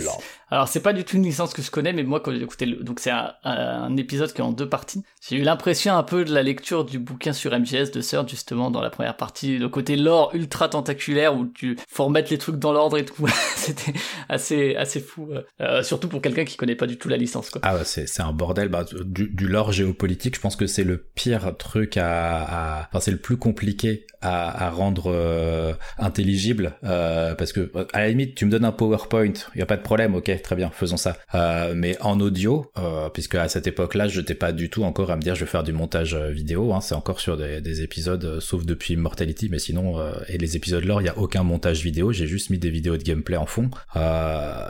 [0.54, 2.68] alors c'est pas du tout une licence que je connais, mais moi quand j'ai écouté,
[2.68, 2.84] le...
[2.84, 5.04] donc c'est un, épisode qui est en deux parties.
[5.28, 8.70] J'ai eu l'impression un peu de la lecture du bouquin sur MGS de Sir justement
[8.70, 12.58] dans la première partie, le côté lore ultra tentaculaire où tu faut remettre les trucs
[12.58, 13.26] dans l'ordre et tout.
[13.56, 13.94] C'était
[14.30, 15.30] assez assez fou,
[15.60, 17.62] euh, surtout pour quelqu'un qui connaît pas du tout la licence quoi.
[17.64, 18.70] Ah ouais, c'est c'est un bordel.
[18.70, 23.18] Bah, du, lore géopolitique, je pense que c'est le pire truc à, enfin c'est le
[23.18, 28.66] plus compliqué à, rendre euh, intelligible euh, parce que à la limite tu me donnes
[28.66, 31.18] un PowerPoint, il y a pas de problème, ok très bien, faisons ça.
[31.34, 35.10] Euh, mais en audio, euh, puisque à cette époque-là, je n'étais pas du tout encore
[35.10, 36.74] à me dire je vais faire du montage euh, vidéo.
[36.74, 39.96] Hein, c'est encore sur des, épisodes, sauf depuis Mortality, mais sinon,
[40.28, 42.12] et les épisodes lore, il y a aucun montage vidéo.
[42.12, 43.72] J'ai juste mis des vidéos de gameplay en fond.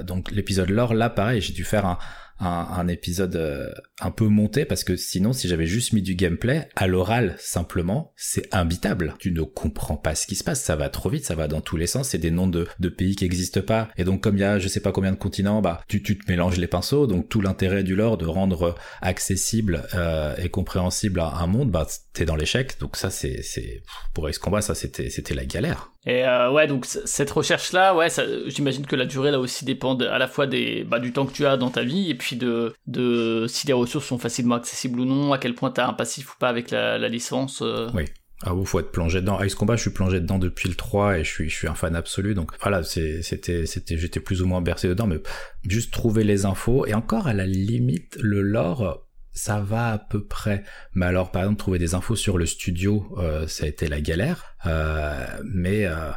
[0.03, 1.97] donc l'épisode lore, là, pareil, j'ai dû faire un
[2.39, 3.71] un, épisode euh,
[4.01, 8.13] un peu monté parce que sinon si j'avais juste mis du gameplay à l'oral simplement
[8.15, 9.15] c'est imbitable.
[9.19, 10.61] Tu ne comprends pas ce qui se passe.
[10.61, 12.09] Ça va trop vite ça va dans tous les sens.
[12.09, 13.89] C'est des noms de, de pays qui existent pas.
[13.97, 16.17] Et donc comme il y a je sais pas combien de continents bah tu, tu
[16.17, 17.07] te mélanges les pinceaux.
[17.07, 21.87] Donc tout l'intérêt du lore de rendre accessible euh, et compréhensible à un monde bah
[22.13, 22.79] t'es dans l'échec.
[22.79, 26.67] Donc ça c'est c'est pour Ace Combat ça c'était c'était la galère et euh, ouais,
[26.67, 28.07] donc cette recherche-là, ouais,
[28.47, 31.31] j'imagine que la durée là aussi dépend à la fois des, bah, du temps que
[31.31, 34.99] tu as dans ta vie et puis de, de si les ressources sont facilement accessibles
[34.99, 37.61] ou non, à quel point tu as un passif ou pas avec la, licence.
[37.61, 37.89] Euh.
[37.93, 38.05] Oui.
[38.45, 39.41] Ah vous faut être plongé dedans.
[39.41, 41.75] Ice Combat, je suis plongé dedans depuis le 3 et je suis je suis un
[41.75, 42.33] fan absolu.
[42.33, 45.21] Donc voilà, c'était c'était j'étais plus ou moins bercé dedans mais
[45.65, 50.23] juste trouver les infos et encore à la limite le lore ça va à peu
[50.23, 50.63] près.
[50.93, 54.01] Mais alors, par exemple, trouver des infos sur le studio, euh, ça a été la
[54.01, 54.55] galère.
[54.65, 56.11] Euh, mais euh,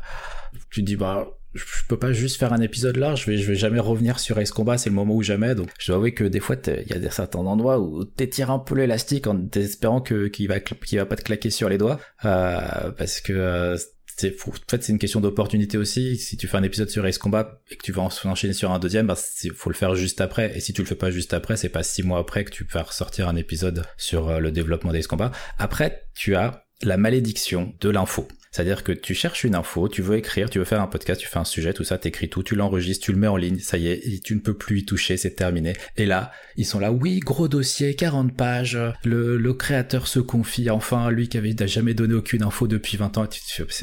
[0.70, 3.56] tu dis, bah, je peux pas juste faire un épisode là, je vais, je vais
[3.56, 5.54] jamais revenir sur Ace Combat, c'est le moment ou jamais.
[5.54, 8.58] Donc, je dois avouer que des fois, il y a certains endroits où t'étires un
[8.58, 11.98] peu l'élastique en espérant que qu'il va, qu'il va pas te claquer sur les doigts,
[12.24, 13.76] euh, parce que euh,
[14.16, 16.16] c'est en fait c'est une question d'opportunité aussi.
[16.16, 18.78] Si tu fais un épisode sur Ace Combat et que tu vas enchaîner sur un
[18.78, 19.16] deuxième bah
[19.54, 20.56] faut le faire juste après.
[20.56, 22.64] Et si tu le fais pas juste après c'est pas six mois après que tu
[22.64, 25.32] vas ressortir un épisode sur euh, le développement d'Ace Combat.
[25.58, 30.16] Après tu as la malédiction de l'info c'est-à-dire que tu cherches une info, tu veux
[30.16, 32.54] écrire, tu veux faire un podcast, tu fais un sujet, tout ça, t'écris tout, tu
[32.54, 35.16] l'enregistres, tu le mets en ligne, ça y est, tu ne peux plus y toucher,
[35.16, 35.74] c'est terminé.
[35.96, 40.70] Et là, ils sont là, oui, gros dossier, 40 pages, le, le créateur se confie,
[40.70, 43.40] enfin, lui qui avait jamais donné aucune info depuis 20 ans, tu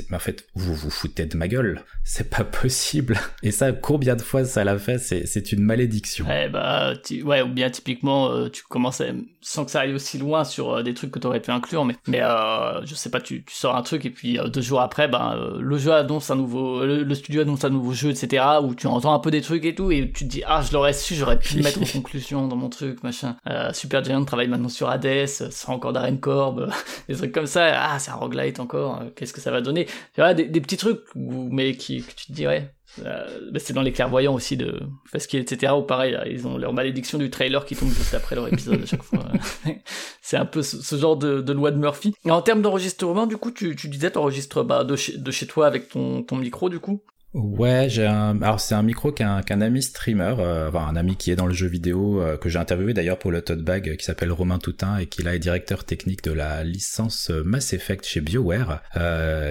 [0.09, 3.19] mais en fait, vous vous foutez de ma gueule, c'est pas possible.
[3.43, 6.25] Et ça, combien de fois ça l'a fait, c'est une malédiction.
[6.25, 6.93] Ouais, bah,
[7.23, 9.05] ouais, ou bien typiquement, euh, tu commences à,
[9.41, 11.95] sans que ça aille aussi loin sur euh, des trucs que t'aurais pu inclure, mais,
[12.07, 15.07] mais euh, je sais pas, tu, tu sors un truc et puis deux jours après,
[15.07, 18.43] ben, le jeu annonce un nouveau, le, studio annonce un nouveau jeu, etc.
[18.63, 20.73] Où tu entends un peu des trucs et tout, et tu te dis, ah, je
[20.73, 23.35] l'aurais su, j'aurais pu le mettre en conclusion dans mon truc, machin.
[23.73, 26.71] Super Giant travaille maintenant sur Hades, sera encore Darren Corb,
[27.07, 27.71] des trucs comme ça.
[27.75, 29.85] Ah, c'est un roguelite encore, qu'est-ce que ça va donner?
[29.85, 32.69] Tu vois, des, petits trucs, mais qui, que tu te dis, ouais,
[33.03, 35.73] euh, c'est dans les clairvoyants aussi de Fasquier, etc.
[35.75, 38.85] Ou pareil, ils ont leur malédiction du trailer qui tombe juste après leur épisode à
[38.85, 39.25] chaque fois.
[40.21, 42.13] c'est un peu ce, genre de, loi de Murphy.
[42.25, 45.47] Et en termes d'enregistrement, du coup, tu, tu disais, t'enregistres bah, de, chez, de chez
[45.47, 47.01] toi avec ton, ton micro, du coup?
[47.33, 48.39] Ouais, j'ai un.
[48.43, 51.47] Alors c'est un micro qu'un qu'un ami streamer, euh, enfin un ami qui est dans
[51.47, 54.31] le jeu vidéo euh, que j'ai interviewé d'ailleurs pour le Tote Bag, euh, qui s'appelle
[54.31, 58.83] Romain Toutin et qui là est directeur technique de la licence Mass Effect chez BioWare,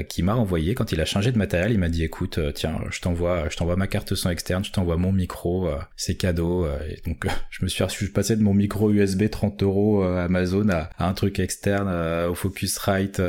[0.08, 3.00] qui m'a envoyé quand il a changé de matériel, il m'a dit écoute, tiens, je
[3.00, 6.66] t'envoie, je t'envoie ma carte son externe, je t'envoie mon micro, c'est cadeau.
[6.66, 10.68] et donc je me suis, je suis passé de mon micro USB 30 euros Amazon
[10.68, 11.88] à, à, un truc externe
[12.28, 13.20] au Focusrite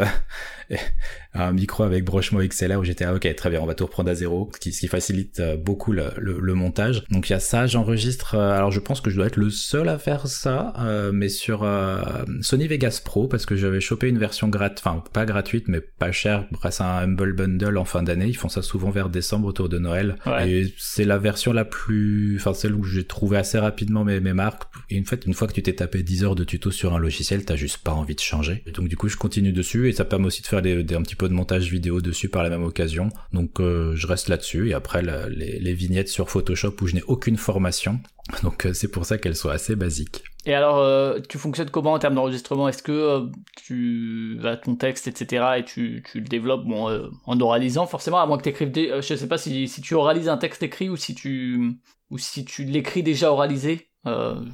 [1.34, 4.10] un micro avec brochement XLR où j'étais ah, ok très bien on va tout reprendre
[4.10, 7.04] à zéro ce qui, ce qui facilite euh, beaucoup le, le, montage.
[7.10, 9.50] Donc il y a ça j'enregistre euh, alors je pense que je dois être le
[9.50, 11.68] seul à faire ça euh, mais sur
[12.42, 16.12] Sony Vegas Pro parce que j'avais chopé une version gratuite enfin pas gratuite mais pas
[16.12, 18.28] chère grâce à un Humble Bundle en fin d'année.
[18.28, 20.16] Ils font ça souvent vers décembre autour de Noël.
[20.46, 24.34] Et c'est la version la plus enfin celle où j'ai trouvé assez rapidement mes, mes
[24.34, 24.64] marques.
[24.90, 27.00] Et une fait une fois que tu t'es tapé 10 heures de tuto sur un
[27.00, 28.64] logiciel t'as juste pas envie de changer.
[28.66, 30.96] Et donc du coup je continue dessus et ça permet aussi de faire des, des
[30.96, 33.10] un petit peu de montage vidéo dessus par la même occasion.
[33.32, 37.38] Donc euh, je reste là-dessus et après les, vignettes sur Photoshop où je n'ai aucune
[37.38, 38.00] formation.
[38.44, 40.24] Donc euh, c'est pour ça qu'elles soient assez basiques.
[40.46, 42.68] Et alors, euh, tu fonctionnes comment en termes d'enregistrement?
[42.68, 47.86] Est-ce que tu as ton texte, etc., et tu, tu le développes bon, en oralisant
[47.86, 49.00] forcément, à moins que tu écrives des...
[49.02, 51.78] Je sais pas si, si tu oralises un texte écrit ou si tu,
[52.10, 53.88] ou si tu l'écris déjà oralisé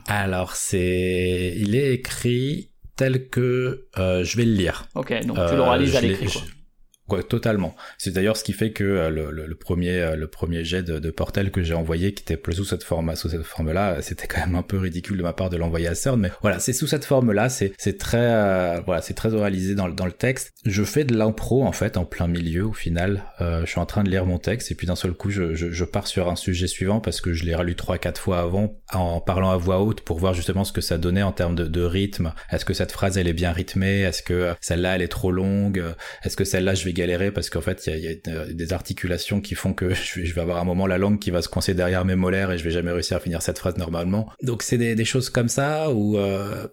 [0.08, 1.56] Alors, c'est...
[1.58, 2.70] Il est écrit
[3.00, 4.84] tel que euh, je vais le lire.
[4.94, 6.44] Ok, donc tu l'oralises à l'écrit.
[7.10, 7.76] Ouais, totalement.
[7.98, 11.00] C'est d'ailleurs ce qui fait que euh, le, le, premier euh, le premier jet de,
[11.00, 14.28] de Portal que j'ai envoyé, qui était plus sous cette forme sous cette forme-là, c'était
[14.28, 16.74] quand même un peu ridicule de ma part de l'envoyer à CERN, mais voilà, c'est
[16.74, 20.52] sous cette forme-là, c'est c'est très euh, voilà, c'est très oralisé dans dans le texte.
[20.66, 23.24] Je fais de l'impro en fait en plein milieu au final.
[23.40, 25.72] je suis en train de lire mon texte et puis d'un seul coup je, je,
[25.72, 28.80] je, pars sur un sujet suivant parce que je l'ai relu trois quatre fois avant
[28.94, 31.66] en parlant à voix haute pour voir justement ce que ça donnait en termes de,
[31.66, 32.34] de rythme.
[32.52, 34.02] Est-ce que cette phrase elle est bien rythmée?
[34.02, 35.84] Est-ce que celle-là elle est trop longue?
[36.24, 39.56] Est-ce que celle-là je vais galérer parce qu'en fait, il y a, des articulations qui
[39.56, 42.16] font que je vais, avoir un moment la langue qui va se coincer derrière mes
[42.16, 44.30] molaires et je vais jamais réussir à finir cette phrase normalement.
[44.44, 46.68] Donc c'est des, choses comme ça où euh,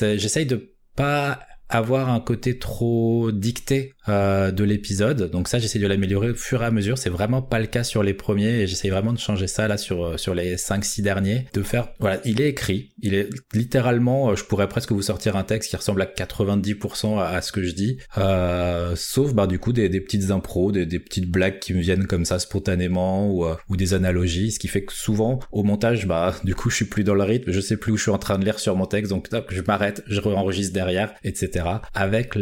[0.00, 5.30] j'essaye de pas avoir un côté trop dicté euh, de l'épisode.
[5.30, 6.98] Donc ça, j'essaie de l'améliorer au fur et à mesure.
[6.98, 9.76] C'est vraiment pas le cas sur les premiers et j'essaie vraiment de changer ça là
[9.76, 13.28] sur euh, sur les 5 6 derniers, de faire voilà, il est écrit, il est
[13.52, 17.52] littéralement euh, je pourrais presque vous sortir un texte qui ressemble à 90% à, ce
[17.52, 17.98] que je dis.
[18.16, 21.80] Euh, sauf bah du coup des, des petites impros, des, des, petites blagues qui me
[21.80, 26.06] viennent comme ça spontanément ou, ou des analogies, ce qui fait que souvent au montage
[26.06, 28.10] bah du coup je suis plus dans le rythme, je sais plus où je suis
[28.10, 31.64] en train de lire sur mon texte donc je m'arrête, je enregistre derrière, etc.
[31.94, 32.34] Avec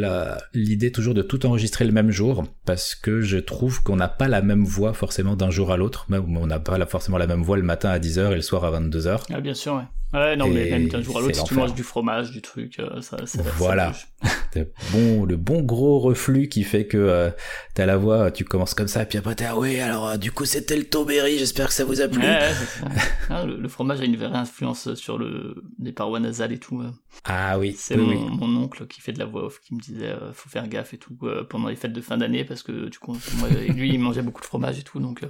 [0.53, 4.09] l'idée toujours de tout enregistrer enregistrer le même jour parce que je trouve qu'on n'a
[4.09, 6.05] pas la même voix forcément d'un jour à l'autre.
[6.11, 8.63] Même on n'a pas forcément la même voix le matin à 10h et le soir
[8.65, 9.23] à 22h.
[9.33, 9.85] Ah bien sûr, ouais.
[10.13, 12.79] Ouais, non, mais même d'un jour à l'autre, si tu manges du fromage, du truc,
[12.79, 13.93] euh, ça, ça Voilà.
[14.93, 17.31] bon, le bon gros reflux qui fait que euh,
[17.75, 20.17] t'as la voix, tu commences comme ça, et puis après t'es, ah oui, alors euh,
[20.17, 22.23] du coup c'était le Toberry, j'espère que ça vous a plu.
[22.23, 22.51] Ouais,
[23.31, 26.83] ah, le, fromage a une vraie influence sur le, les parois nasales et tout.
[27.25, 27.75] Ah oui.
[27.77, 30.69] C'est mon, mon, oncle qui fait de la voix off qui me disait, faut faire
[30.69, 31.19] gaffe et tout
[31.51, 34.41] pendant les fêtes de fin d'année parce que du coup, moi, lui il mangeait beaucoup
[34.41, 35.23] de fromage et tout, donc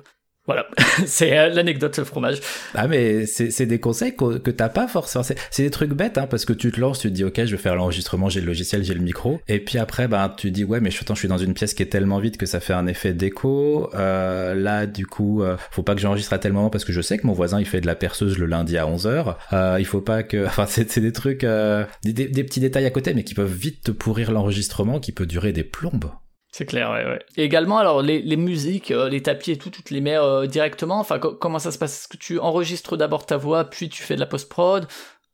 [0.46, 0.66] voilà,
[1.06, 2.40] c'est euh, l'anecdote le fromage.
[2.74, 5.24] Ah mais c'est des conseils que, t'as pas forcément.
[5.24, 7.56] C'est des trucs bêtes hein, parce que tu te lances, tu te dis ok je
[7.56, 10.64] vais faire l'enregistrement, j'ai le logiciel, j'ai le micro, et puis après ben tu dis
[10.64, 12.86] ouais mais je, suis dans une pièce qui est tellement vide que ça fait un
[12.86, 13.90] effet d'écho.
[13.94, 17.00] Euh, là du coup euh, faut pas que j'enregistre à tel moment parce que je
[17.00, 19.36] sais que mon voisin il fait de la perceuse le lundi à 11h.
[19.52, 22.90] Euh, il faut pas que, enfin c'est des trucs, euh, des, des petits détails à
[22.90, 26.10] côté mais qui peuvent vite te pourrir l'enregistrement qui peut durer des plombes.
[26.56, 27.18] C'est clair, ouais, ouais.
[27.36, 30.16] Et également, alors, les, les musiques, euh, les tapis et tout, tu te les mets
[30.16, 31.98] euh, directement Enfin, comment ça se passe?
[31.98, 34.86] Est-ce que tu enregistres d'abord ta voix, puis tu fais de la post-prod?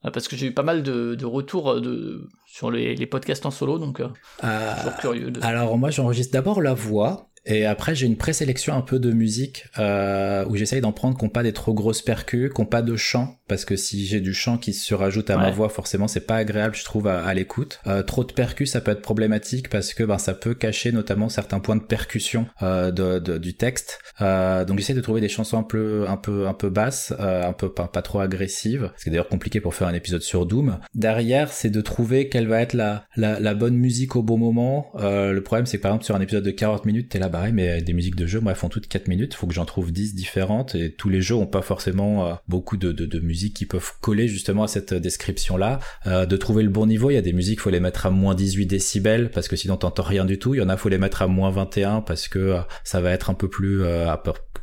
[0.04, 3.46] Euh, Parce que j'ai eu pas mal de, de retours de, sur les, les, podcasts
[3.46, 5.32] en solo, donc toujours curieux.
[5.42, 9.66] Alors, moi, j'enregistre d'abord la voix, Et après, j'ai une présélection un peu de musique
[9.78, 12.82] euh, où j'essaye d'en prendre qui n'ont pas des trop grosses percus, qui n'ont pas
[12.82, 16.08] de chant, parce que si j'ai du chant qui se rajoute à ma voix, forcément,
[16.08, 17.80] c'est pas agréable, je trouve, à, l'écoute.
[17.86, 21.28] Euh, trop de percus, ça peut être problématique parce que ben, ça peut cacher notamment
[21.28, 23.98] certains points de percussion euh, de, de, du texte.
[24.20, 27.48] Euh, donc j'essaie de trouver des chansons un peu, un peu, un peu basses, euh,
[27.48, 28.90] un peu pas, pas trop agressives.
[28.96, 30.78] C'est d'ailleurs compliqué pour faire un épisode sur Doom.
[30.94, 34.92] Derrière, c'est de trouver quelle va être la, la, la bonne musique au bon moment.
[34.96, 37.28] Euh, le problème, c'est que par exemple sur un épisode de 40 minutes, t'es là
[37.32, 39.34] pareil, mais des musiques de jeu, moi, elles font toutes 4 minutes.
[39.34, 42.76] Faut que j'en trouve 10 différentes et tous les jeux ont pas forcément euh, beaucoup
[42.76, 45.80] de, de, de musiques qui peuvent coller justement à cette description-là.
[46.06, 48.10] Euh, de trouver le bon niveau, il y a des musiques, faut les mettre à
[48.10, 50.54] moins 18 décibels parce que sinon t'entends rien du tout.
[50.54, 53.10] Il y en a, faut les mettre à moins 21 parce que euh, ça va
[53.10, 54.14] être un peu plus, euh,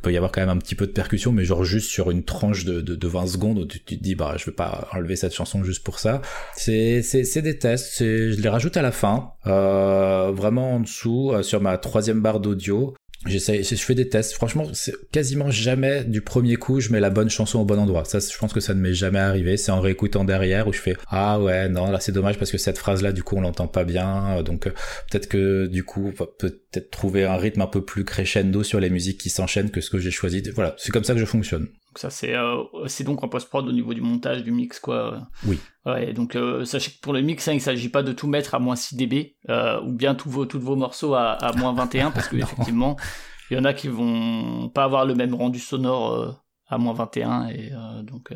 [0.02, 2.24] peut y avoir quand même un petit peu de percussion, mais genre juste sur une
[2.24, 5.16] tranche de, de, de 20 secondes où tu, te dis bah je vais pas enlever
[5.16, 6.22] cette chanson juste pour ça.
[6.56, 11.34] C'est c'est c'est des tests, je les rajoute à la fin, euh, vraiment en dessous
[11.42, 12.59] sur ma troisième barre d'audio.
[13.26, 14.32] J'essaie, je fais des tests.
[14.32, 18.06] Franchement, c'est quasiment jamais du premier coup, je mets la bonne chanson au bon endroit.
[18.06, 19.58] Ça, je pense que ça ne m'est jamais arrivé.
[19.58, 22.56] C'est en réécoutant derrière où je fais ah ouais non là c'est dommage parce que
[22.56, 24.42] cette phrase là du coup on l'entend pas bien.
[24.42, 24.70] Donc euh,
[25.10, 26.12] peut-être que du coup
[26.70, 29.90] peut-être trouver un rythme un peu plus crescendo sur les musiques qui s'enchaînent que ce
[29.90, 30.42] que j'ai choisi.
[30.54, 31.64] Voilà, c'est comme ça que je fonctionne.
[31.64, 35.26] Donc ça c'est euh, c'est donc en post-prod au niveau du montage, du mix quoi.
[35.44, 35.58] Oui.
[35.86, 38.54] Ouais, donc euh, sachez que pour le mix, hein, il s'agit pas de tout mettre
[38.54, 41.72] à moins 6 dB euh, ou bien tous vos, tous vos morceaux à, à moins
[41.72, 42.96] 21 parce que effectivement,
[43.50, 47.48] il y en a qui vont pas avoir le même rendu sonore à moins 21
[47.48, 47.72] et
[48.04, 48.32] donc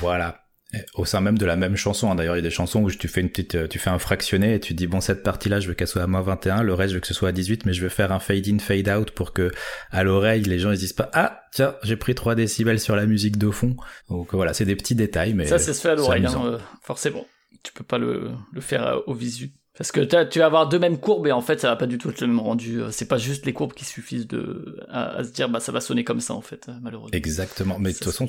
[0.00, 0.45] voilà
[0.94, 2.10] au sein même de la même chanson.
[2.10, 2.16] Hein.
[2.16, 3.98] D'ailleurs, il y a des chansons où tu fais une petite, euh, tu fais un
[3.98, 6.74] fractionné et tu dis bon cette partie-là, je veux qu'elle soit à moins 21, le
[6.74, 8.58] reste je veux que ce soit à 18, mais je veux faire un fade in,
[8.58, 9.52] fade out pour que
[9.90, 13.06] à l'oreille les gens ils disent pas ah tiens j'ai pris 3 décibels sur la
[13.06, 13.76] musique de fond.
[14.08, 16.58] Donc voilà, c'est des petits détails, mais ça, ça se fait à l'oreille, hein, euh,
[16.82, 17.26] forcément.
[17.62, 19.52] Tu peux pas le, le faire euh, au visu.
[19.76, 21.98] Parce que tu vas avoir deux mêmes courbes et en fait ça va pas du
[21.98, 22.80] tout être le même rendu.
[22.90, 26.04] C'est pas juste les courbes qui suffisent de à, se dire bah ça va sonner
[26.04, 27.16] comme ça en fait malheureusement.
[27.16, 27.78] Exactement.
[27.78, 28.26] Mais de toute façon,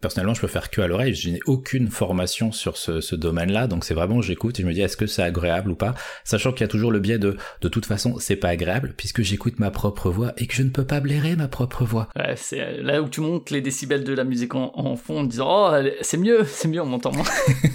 [0.00, 1.14] personnellement je peux faire que à l'oreille.
[1.14, 4.72] Je n'ai aucune formation sur ce, ce domaine-là, donc c'est vraiment j'écoute et je me
[4.72, 7.36] dis est-ce que c'est agréable ou pas, sachant qu'il y a toujours le biais de
[7.60, 10.70] de toute façon c'est pas agréable puisque j'écoute ma propre voix et que je ne
[10.70, 12.08] peux pas blairer ma propre voix.
[12.16, 15.24] Ouais, c'est là où tu montes les décibels de la musique en, en fond en
[15.24, 17.24] disant oh c'est mieux c'est mieux on m'entend moins.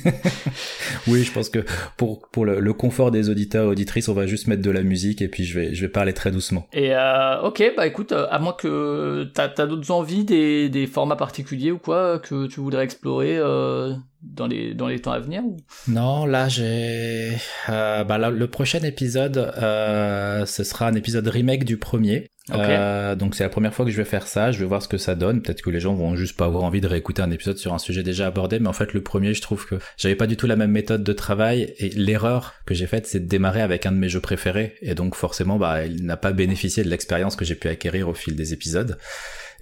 [1.08, 1.64] oui je pense que
[1.98, 4.84] pour pour le le, confort des auditeurs et auditrices, on va juste mettre de la
[4.84, 6.68] musique et puis je vais, parler très doucement.
[6.74, 10.88] Et euh, ok, bah écoute, euh, à moins que t'as as, d'autres envies, des, des,
[10.88, 13.94] formats particuliers ou quoi que tu voudrais explorer euh,
[14.26, 15.44] dans les dans les temps à venir
[15.88, 17.32] Non, là j'ai
[17.70, 22.28] euh, bah, le prochain épisode, euh, ce sera un épisode remake du premier.
[22.52, 24.88] Euh, donc c'est la première fois que je vais faire ça, je vais voir ce
[24.88, 25.42] que ça donne.
[25.42, 27.80] Peut-être que les gens vont juste pas avoir envie de réécouter un épisode sur un
[27.80, 30.46] sujet déjà abordé, mais en fait le premier, je trouve que j'avais pas du tout
[30.46, 33.92] la même méthode de travail et l'erreur que j'ai faite, c'est de démarrer avec un
[33.92, 37.46] de mes jeux préférés et donc forcément, bah, il n'a pas bénéficié de l'expérience que
[37.46, 38.98] j'ai pu acquérir au fil des épisodes.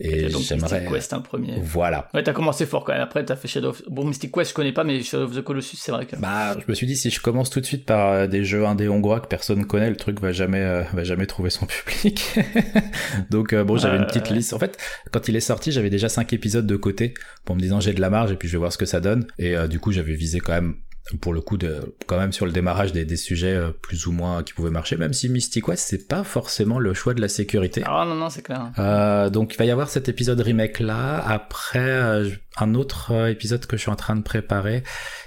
[0.03, 0.81] Et j'aimerais.
[0.81, 1.53] Mystic Quest, un premier.
[1.61, 2.09] Voilà.
[2.13, 3.01] Ouais, t'as commencé fort quand même.
[3.01, 3.81] Après, t'as fait Shadow of.
[3.87, 6.17] Bon, Mystic Quest, je connais pas, mais Shadow of the Colossus, c'est vrai que.
[6.17, 8.65] Bah, je me suis dit, si je commence tout de suite par euh, des jeux
[8.65, 12.37] indés hongrois que personne connaît, le truc va jamais, euh, va jamais trouver son public.
[13.29, 14.51] Donc, euh, bon, j'avais une petite liste.
[14.51, 14.77] En fait,
[15.11, 17.13] quand il est sorti, j'avais déjà cinq épisodes de côté
[17.45, 18.99] pour me disant j'ai de la marge et puis je vais voir ce que ça
[18.99, 19.25] donne.
[19.39, 20.75] Et du coup, j'avais visé quand même
[21.19, 24.11] pour le coup de quand même sur le démarrage des, des, sujets euh, plus ou
[24.11, 24.95] moins qui pouvaient marcher.
[24.95, 27.83] Même si Mystic West c'est pas forcément le choix de la sécurité.
[27.85, 28.71] Ah non non c'est clair.
[28.79, 33.27] Euh, donc il va y avoir cet épisode remake là après euh, un autre euh,
[33.27, 34.83] épisode que je suis en train de préparer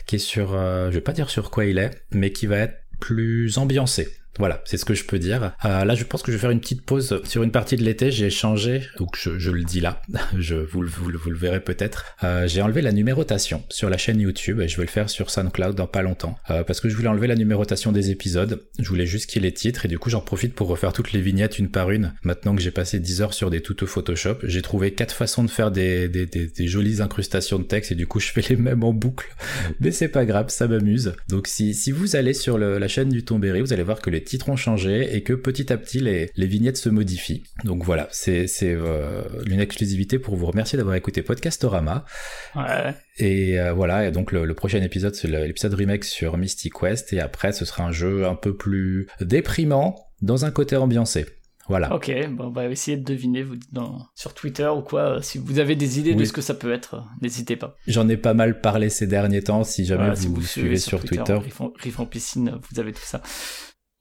[0.07, 2.79] qui est sur je vais pas dire sur quoi il est mais qui va être
[3.01, 4.09] plus ambiancé
[4.39, 5.53] voilà, c'est ce que je peux dire.
[5.65, 7.83] Euh, là, je pense que je vais faire une petite pause sur une partie de
[7.83, 8.11] l'été.
[8.11, 10.03] J'ai changé, donc je, je, le dis là,
[10.39, 12.05] je vous, vous, vous le verrez peut-être.
[12.25, 15.31] Euh, j'ai enlevé la numérotation sur la chaîne YouTube et je vais le faire sur
[15.31, 16.37] SoundCloud dans pas longtemps.
[16.51, 18.63] Euh, parce que je voulais enlever la numérotation des épisodes.
[18.79, 20.93] Je voulais juste qu'il y ait les titres et du coup, j'en profite pour refaire
[20.93, 22.13] toutes les vignettes une par une.
[22.23, 25.51] Maintenant que j'ai passé 10 heures sur des tutos Photoshop, j'ai trouvé quatre façons de
[25.51, 28.93] faire des, des, jolies incrustations de texte et du coup, je fais les mêmes en
[28.93, 29.29] boucle.
[29.81, 31.15] Mais c'est pas grave, ça m'amuse.
[31.29, 34.11] Donc si, si vous allez sur le, la chaîne du Tombéry, vous allez voir que
[34.11, 37.45] les titres ont changé et que petit à petit les, les vignettes se modifient.
[37.65, 42.05] Donc voilà, c'est euh, une exclusivité pour vous remercier d'avoir écouté Podcastorama.
[42.55, 42.95] Ouais.
[43.19, 47.21] Et euh, voilà, et donc le, prochain épisode c'est l'épisode remake sur Mystic Quest et
[47.21, 51.27] après ce sera un jeu un peu plus déprimant dans un côté ambiancé.
[51.69, 51.93] Voilà.
[51.93, 55.21] Ok, bon, on va essayer de deviner vous dans, sur Twitter ou quoi.
[55.21, 57.77] Si vous avez des idées de ce que ça peut être, n'hésitez pas.
[57.89, 59.65] J'en ai pas mal parlé ces derniers temps.
[59.65, 61.39] Si jamais vous, vous, suivez sur, Twitter,
[61.83, 63.21] Riff en, piscine, vous avez tout ça.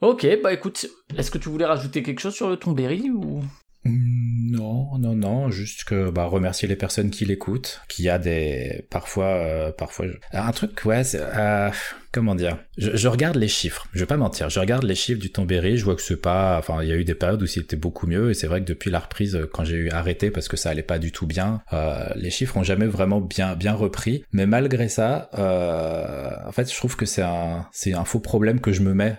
[0.02, 0.88] Ok, bah écoute,
[1.18, 3.42] est-ce que tu voulais rajouter quelque chose sur le Tomberry ou?
[3.86, 8.86] Mm, non, non, non, juste que bah remercier les personnes qui l'écoutent, qui a des
[8.90, 11.70] parfois, euh, parfois un truc ouais, euh,
[12.16, 12.58] comment dire?
[12.78, 13.88] Je, je, regarde les chiffres.
[13.94, 14.50] Je vais pas mentir.
[14.50, 15.78] Je regarde les chiffres du Tombéry.
[15.78, 16.58] Je vois que c'est pas.
[16.58, 18.32] Enfin, il y a eu des périodes où c'était beaucoup mieux.
[18.32, 20.82] Et c'est vrai que depuis la reprise, quand j'ai eu arrêté parce que ça allait
[20.82, 24.24] pas du tout bien, euh, les chiffres ont jamais vraiment bien bien repris.
[24.32, 28.62] Mais malgré ça, euh, en fait, je trouve que c'est un c'est un faux problème
[28.62, 29.18] que je me mets.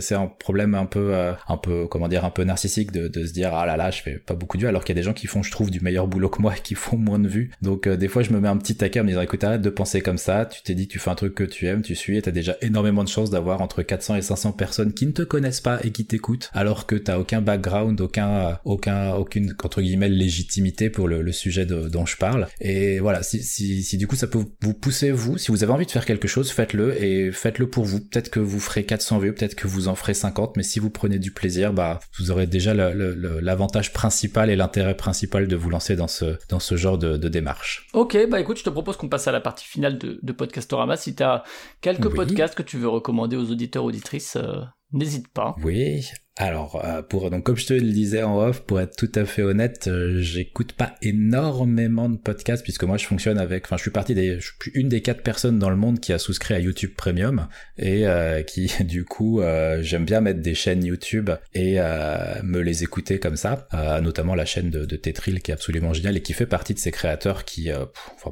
[0.00, 3.26] C'est un problème un peu euh, un peu comment dire un peu narcissique de, de
[3.26, 5.00] se dire ah là là je fais pas beaucoup de vues alors qu'il y a
[5.00, 7.18] des gens qui font je trouve du meilleur boulot que moi et qui font moins
[7.18, 7.50] de vues.
[7.62, 9.62] Donc euh, des fois je me mets un petit taquet en me disant écoute arrête
[9.62, 10.46] de penser comme ça.
[10.46, 13.04] Tu t'es dit tu fais un truc que tu aimes, tu suis t'as déjà énormément
[13.04, 16.04] de chances d'avoir entre 400 et 500 personnes qui ne te connaissent pas et qui
[16.04, 21.32] t'écoutent, alors que t'as aucun background, aucun, aucun, aucune entre guillemets légitimité pour le, le
[21.32, 22.48] sujet de, dont je parle.
[22.60, 25.72] Et voilà, si, si, si du coup ça peut vous pousser vous, si vous avez
[25.72, 28.00] envie de faire quelque chose, faites-le et faites-le pour vous.
[28.00, 30.90] Peut-être que vous ferez 400 vues, peut-être que vous en ferez 50, mais si vous
[30.90, 35.96] prenez du plaisir, bah vous aurez déjà l'avantage principal et l'intérêt principal de vous lancer
[35.96, 37.86] dans ce dans ce genre de, de démarche.
[37.94, 40.98] Ok, bah écoute, je te propose qu'on passe à la partie finale de, de Podcastorama.
[40.98, 41.42] Si t'as
[41.80, 44.62] quelques podcasts que tu veux recommander aux auditeurs auditrices, euh,
[44.92, 45.56] n'hésite pas.
[45.62, 46.04] Oui,
[46.40, 49.24] alors, euh, pour donc comme je te le disais en off, pour être tout à
[49.24, 53.82] fait honnête, euh, j'écoute pas énormément de podcasts puisque moi je fonctionne avec, enfin je
[53.82, 56.54] suis partie des, je suis une des quatre personnes dans le monde qui a souscrit
[56.54, 59.40] à YouTube Premium et euh, qui du coup
[59.80, 63.66] j'aime bien mettre des chaînes YouTube et me les écouter comme ça,
[64.00, 66.78] notamment la chaîne de, de Tetril qui est absolument géniale et qui fait partie de
[66.78, 67.70] ces créateurs qui,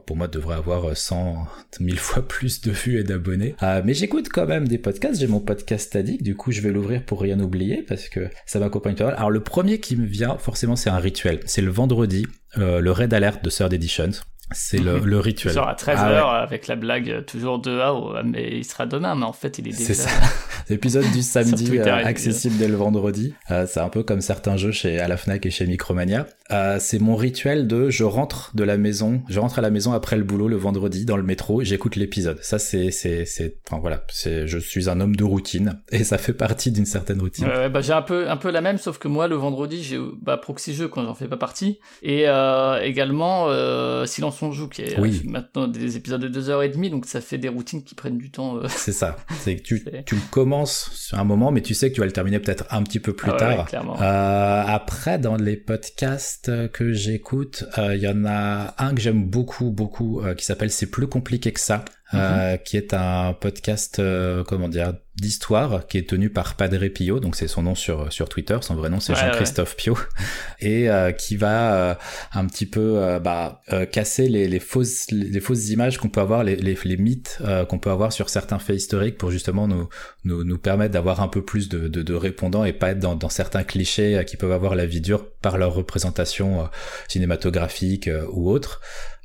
[0.07, 1.45] pour moi devrait avoir 100
[1.81, 3.57] 1000 fois plus de vues et d'abonnés.
[3.85, 5.19] mais j'écoute quand même des podcasts.
[5.19, 8.59] J'ai mon podcast addict, du coup je vais l'ouvrir pour rien oublier parce que ça
[8.59, 9.15] m'accompagne pas mal.
[9.15, 11.41] Alors le premier qui me vient, forcément, c'est un rituel.
[11.47, 12.27] C'est le vendredi,
[12.59, 14.13] euh, le raid alert de Third Editions.
[14.53, 15.53] C'est le, le, rituel.
[15.53, 18.87] Genre à 13h ah avec la blague euh, toujours de ah oh, mais il sera
[18.87, 20.11] demain mais en fait il est déjà C'est ça.
[20.69, 23.35] L'épisode du samedi euh, accessible dès le vendredi.
[23.51, 26.27] Euh, c'est un peu comme certains jeux chez à la Fnac et chez Micromania.
[26.53, 29.93] Euh, c'est mon rituel de je rentre de la maison, je rentre à la maison
[29.93, 32.39] après le boulot le vendredi dans le métro, j'écoute l'épisode.
[32.43, 36.19] Ça c'est c'est c'est enfin voilà, c'est je suis un homme de routine et ça
[36.19, 37.47] fait partie d'une certaine routine.
[37.49, 39.99] Euh, bah j'ai un peu un peu la même sauf que moi le vendredi j'ai
[40.23, 44.69] bah proxy jeu quand j'en fais pas partie et euh, également euh, silence on joue
[44.69, 45.23] qui est oui.
[45.25, 48.19] maintenant des épisodes de deux heures et demie donc ça fait des routines qui prennent
[48.19, 48.59] du temps.
[48.59, 48.67] Euh.
[48.69, 51.95] C'est ça, c'est que tu tu le commences sur un moment mais tu sais que
[51.95, 53.59] tu vas le terminer peut-être un petit peu plus ah tard.
[53.59, 53.97] Ouais, clairement.
[53.99, 56.36] après dans les podcasts
[56.73, 60.71] que j'écoute, il euh, y en a un que j'aime beaucoup, beaucoup, euh, qui s'appelle
[60.71, 61.85] C'est plus compliqué que ça,
[62.15, 62.59] euh, mhm.
[62.65, 64.01] qui est un podcast,
[64.47, 68.29] comment dire, d'histoire qui est tenu par Padre Pio, donc c'est son nom sur sur
[68.29, 69.77] Twitter, son vrai nom c'est Jean-Christophe ouais.
[69.77, 69.99] Pio,
[70.61, 71.95] et euh, qui va euh,
[72.35, 73.63] un petit peu euh, bah,
[73.93, 77.79] casser les, les, fausses les fausses images qu'on peut avoir, les, les, les mythes qu'on
[77.79, 79.89] peut avoir sur certains faits historiques pour justement nous
[80.25, 83.15] nous, nous permettre d'avoir un peu plus de, de, de, répondants et pas être dans,
[83.15, 86.69] dans certains clichés qui peuvent avoir la vie dure par leur représentation
[87.09, 88.81] cinématographique ou autre.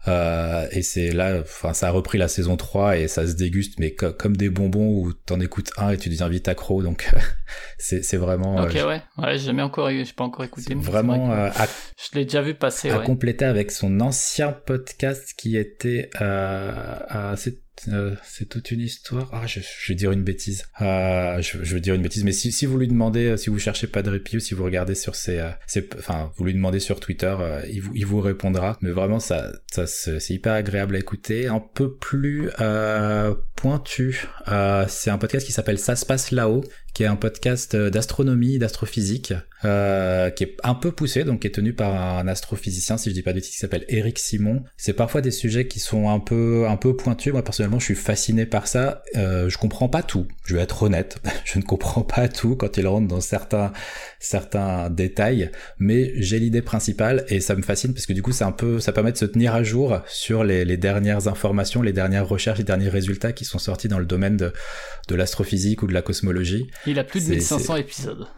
[0.08, 3.80] Euh, et c'est là, enfin, ça a repris la saison 3 et ça se déguste,
[3.80, 7.10] mais comme des bonbons où t'en écoutes un et tu deviens vite accro, donc
[7.78, 8.64] c'est, vraiment.
[8.64, 10.74] Ok, euh, ouais, ouais, j'ai jamais encore, j'ai pas encore écouté.
[10.74, 12.90] Vraiment, euh, à, je l'ai déjà vu passer.
[12.90, 13.06] À ouais.
[13.06, 19.30] compléter avec son ancien podcast qui était, euh, c'est euh, c'est toute une histoire.
[19.32, 20.66] Ah, je, vais dire une bêtise.
[20.82, 23.88] Euh, je, vais dire une bêtise, mais si, vous lui demandez, euh, si vous cherchez
[23.88, 25.50] pas de répit ou si vous regardez sur ses, euh,
[25.98, 27.36] enfin, vous lui demandez sur Twitter,
[27.70, 28.78] il, vous, il vous répondra.
[28.82, 31.48] Mais vraiment, ça, ça c'est hyper agréable à écouter.
[31.48, 32.50] Un peu plus
[33.56, 34.28] pointu.
[34.88, 36.64] c'est un podcast qui s'appelle Ça se passe là-haut,
[36.94, 39.34] qui est un podcast d'astronomie, d'astrophysique,
[39.64, 43.14] euh, qui est un peu poussé, donc qui est tenu par un astrophysicien, si je
[43.14, 44.64] dis pas de bêtises, qui s'appelle Eric Simon.
[44.76, 47.32] C'est parfois des sujets qui sont un peu, un peu pointus.
[47.32, 49.04] Moi personnellement, je suis fasciné par ça.
[49.18, 50.28] Euh, je comprends pas tout.
[50.46, 53.72] Je vais être honnête, je ne comprends pas tout quand il rentre dans certains,
[54.20, 58.44] certains détails, mais j'ai l'idée principale et ça me fascine parce que du coup, c'est
[58.44, 61.94] un peu, ça permet de se tenir à jour sur les, les dernières informations, les
[61.94, 64.54] dernières recherches, les derniers résultats qui sont sortis dans le domaine de,
[65.08, 66.68] de l'astrophysique ou de la cosmologie.
[66.86, 68.28] Il a plus de 1500 épisodes.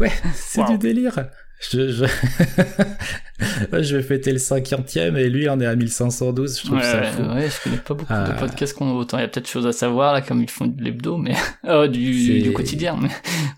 [0.00, 0.72] Ouais, c'est wow.
[0.72, 1.26] du délire.
[1.70, 2.04] Je, je...
[3.82, 7.02] je vais fêter le cinquième et lui en est à 1512, je trouve ouais, ça
[7.04, 7.22] fou.
[7.22, 8.28] Ouais, je connais pas beaucoup ah.
[8.28, 9.16] de podcasts qu'on a autant.
[9.16, 11.34] Il y a peut-être choses à savoir là, comme ils font de l'hebdo, mais
[11.66, 12.98] oh, du, du quotidien.
[13.00, 13.08] Mais,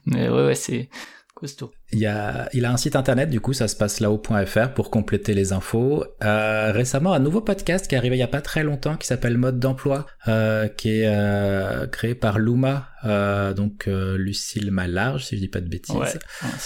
[0.07, 0.89] mais ouais, ouais, c'est
[1.35, 1.73] costaud.
[1.93, 4.91] Il, y a, il a un site internet, du coup, ça se passe là-haut.fr pour
[4.91, 6.05] compléter les infos.
[6.23, 9.07] Euh, récemment, un nouveau podcast qui est arrivé il y a pas très longtemps qui
[9.07, 15.25] s'appelle Mode d'emploi, euh, qui est euh, créé par Luma, euh, donc euh, Lucille Malarge,
[15.25, 15.95] si je dis pas de bêtises.
[15.95, 16.13] Ouais,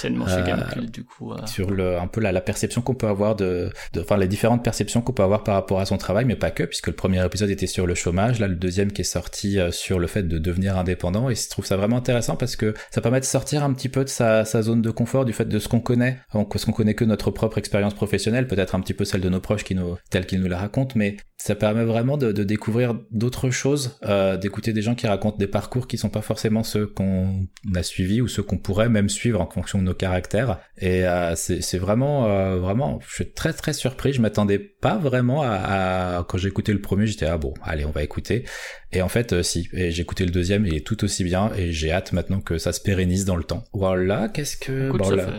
[0.09, 1.33] le chez Gamecube, du coup.
[1.33, 1.47] Euh.
[1.47, 4.65] Sur le, un peu la, la perception qu'on peut avoir de, de, enfin les différentes
[4.65, 7.25] perceptions qu'on peut avoir par rapport à son travail, mais pas que, puisque le premier
[7.25, 10.39] épisode était sur le chômage, là le deuxième qui est sorti sur le fait de
[10.39, 13.73] devenir indépendant, et je trouve ça vraiment intéressant parce que ça permet de sortir un
[13.73, 16.67] petit peu de sa, sa zone de confort du fait de ce qu'on connaît, ce
[16.67, 19.65] qu'on connaît que notre propre expérience professionnelle, peut-être un petit peu celle de nos proches
[19.65, 23.51] qui nous, telle qu'ils nous la racontent, mais ça permet vraiment de, de découvrir d'autres
[23.51, 27.47] choses, euh, d'écouter des gens qui racontent des parcours qui sont pas forcément ceux qu'on
[27.75, 30.61] a suivis ou ceux qu'on pourrait même suivre en fonction de nos caractères.
[30.79, 34.13] Et euh, c'est vraiment, euh, vraiment, je suis très très surpris.
[34.13, 36.25] Je m'attendais pas vraiment à, à...
[36.25, 38.45] quand j'ai écouté le premier, j'étais ah bon, allez, on va écouter.
[38.93, 39.69] Et en fait, euh, si.
[39.73, 41.51] Et j'ai écouté le deuxième, il est tout aussi bien.
[41.57, 43.65] Et j'ai hâte maintenant que ça se pérennise dans le temps.
[43.73, 44.89] Voilà, qu'est-ce que...
[44.89, 45.39] Écoute, bon, ça, là- fait,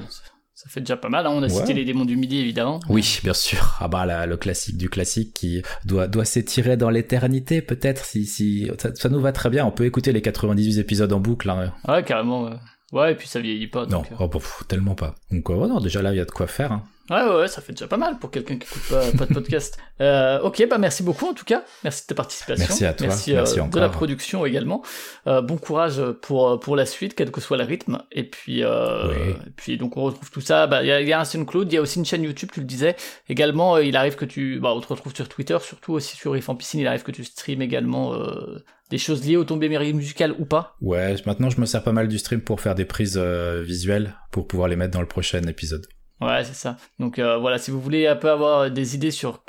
[0.56, 1.28] ça fait déjà pas mal.
[1.28, 1.32] hein.
[1.34, 1.50] On a Ouais.
[1.50, 2.80] cité les démons du midi, évidemment.
[2.90, 3.76] Oui, bien sûr.
[3.80, 8.26] Ah bah là, le classique du classique qui doit doit s'étirer dans l'éternité peut-être si
[8.26, 9.66] si ça, ça nous va très bien.
[9.66, 11.50] On peut écouter les 98 épisodes en boucle.
[11.50, 11.74] Hein.
[11.88, 12.46] Ouais, carrément.
[12.46, 12.56] ouais.
[12.92, 13.86] Ouais, et puis ça vieillit pas.
[13.88, 15.16] Non, donc, euh, oh, bah, pff, tellement pas.
[15.32, 16.72] Donc ouais, non, déjà là il y a de quoi faire.
[16.72, 16.84] Hein.
[17.10, 19.78] Ouais, ouais, ça fait déjà pas mal pour quelqu'un qui écoute pas, pas de podcast.
[20.02, 21.64] Euh, ok, bah merci beaucoup en tout cas.
[21.84, 22.66] Merci de ta participation.
[22.68, 23.08] Merci à toi.
[23.08, 24.84] Merci, euh, Merci de la production également.
[25.28, 28.02] Euh, bon courage pour pour la suite, quel que soit le rythme.
[28.12, 29.32] Et puis, euh, Oui.
[29.48, 30.66] et puis donc on retrouve tout ça.
[30.66, 32.50] Bah, il y, a- y a un SoundCloud, il y a aussi une chaîne YouTube,
[32.52, 32.96] tu le disais.
[33.30, 36.34] Également, euh, il arrive que tu, bah, on te retrouve sur Twitter, surtout aussi sur
[36.34, 36.80] Riff en piscine.
[36.82, 40.76] Il arrive que tu stream également euh, des choses liées aux tombées musicales ou pas.
[40.82, 44.16] Ouais, maintenant je me sers pas mal du stream pour faire des prises euh, visuelles
[44.32, 45.86] pour pouvoir les mettre dans le prochain épisode.
[46.26, 46.78] Ouais, c'est ça.
[47.00, 49.44] Donc euh, voilà, si vous voulez un peu avoir des idées sur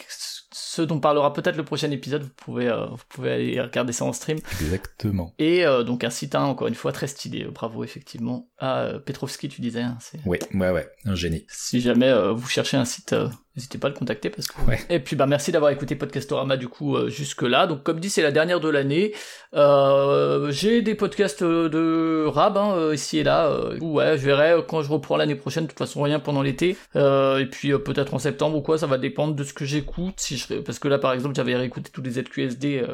[0.53, 4.05] ce dont parlera peut-être le prochain épisode, vous pouvez, euh, vous pouvez aller regarder ça
[4.05, 4.39] en stream.
[4.61, 5.33] Exactement.
[5.39, 7.45] Et euh, donc un site, hein, encore une fois, très stylé.
[7.45, 8.49] Bravo, effectivement.
[8.59, 9.83] À euh, Petrovski, tu disais.
[9.83, 9.99] hein.
[10.27, 11.47] Oui, ouais, ouais, un génie.
[11.49, 13.15] Si jamais vous cherchez un site,
[13.57, 14.31] n'hésitez pas à le contacter.
[14.31, 14.61] Parce que...
[14.63, 14.81] Ouais.
[14.91, 17.67] Et puis bah merci d'avoir écouté Podcastorama du coup euh, jusque-là.
[17.67, 19.15] Donc comme dit, c'est la dernière de l'année.
[19.55, 23.47] Euh, j'ai des podcasts euh, de rab hein, euh, ici et là.
[23.47, 25.65] euh, ouais, je verrai quand je reprends l'année prochaine.
[25.65, 26.77] De toute façon, rien pendant l'été.
[26.97, 30.15] Euh, et puis peut-être en septembre ou quoi, ça va dépendre de ce que j'écoute.
[30.19, 30.55] Si je...
[30.61, 32.85] Parce que là, par exemple, j'avais réécouté tous les ZQSD.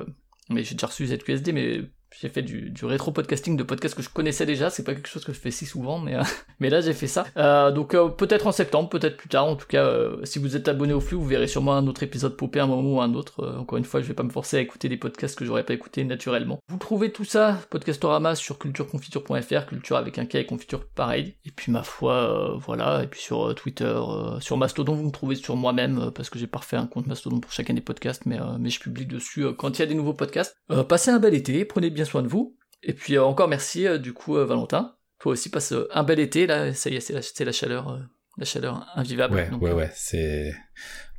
[0.51, 1.83] Mais j'ai déjà reçu ZQSD, mais
[2.19, 5.25] j'ai fait du, du rétro-podcasting de podcasts que je connaissais déjà, c'est pas quelque chose
[5.25, 6.23] que je fais si souvent, mais, euh,
[6.61, 7.25] mais là j'ai fait ça.
[7.37, 9.89] Euh, donc euh, peut-être en septembre, peut-être plus tard, en tout cas,
[10.25, 12.97] si vous êtes abonné au flux, vous verrez sûrement un autre épisode popper un moment
[12.97, 13.57] ou un autre.
[13.59, 15.75] Encore une fois, je vais pas me forcer à écouter des podcasts que j'aurais pas
[15.75, 16.61] écouté naturellement.
[16.69, 21.37] Vous trouvez tout ça, Podcastorama, sur cultureconfiture.fr, culture avec un K et confiture pareil.
[21.45, 23.99] Et puis ma foi, voilà, et puis sur Twitter,
[24.41, 27.41] sur Mastodon, vous me trouvez sur moi-même, parce que j'ai pas refait un compte Mastodon
[27.41, 30.15] pour chacun des podcasts, mais, mais je publie dessus quand il y a des nouveaux
[30.15, 30.55] podcasts.
[30.89, 32.57] Passez un bel été, prenez bien bien soin de vous.
[32.83, 34.97] Et puis euh, encore merci euh, du coup euh, Valentin.
[35.19, 36.73] Toi aussi passe un bel été là.
[36.73, 38.01] Ça y est, c'est la, chaleur,
[38.39, 39.35] la chaleur invivable.
[39.35, 39.91] Ouais, ouais, ouais.
[39.95, 40.55] C'est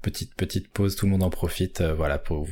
[0.02, 0.96] petite petite pause.
[0.96, 1.84] Tout le monde en profite.
[1.84, 2.48] voilà pour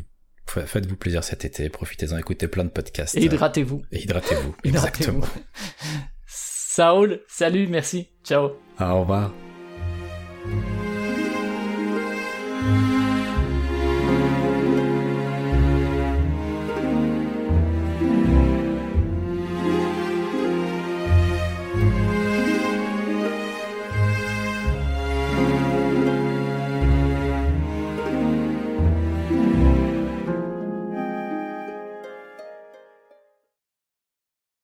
[0.45, 3.15] faites-vous plaisir cet été, profitez-en, écoutez plein de podcasts.
[3.15, 3.83] Et hydratez-vous.
[3.91, 5.27] Et hydratez-vous, exactement.
[6.25, 8.53] Saoul, salut, merci, ciao.
[8.79, 9.31] Au revoir.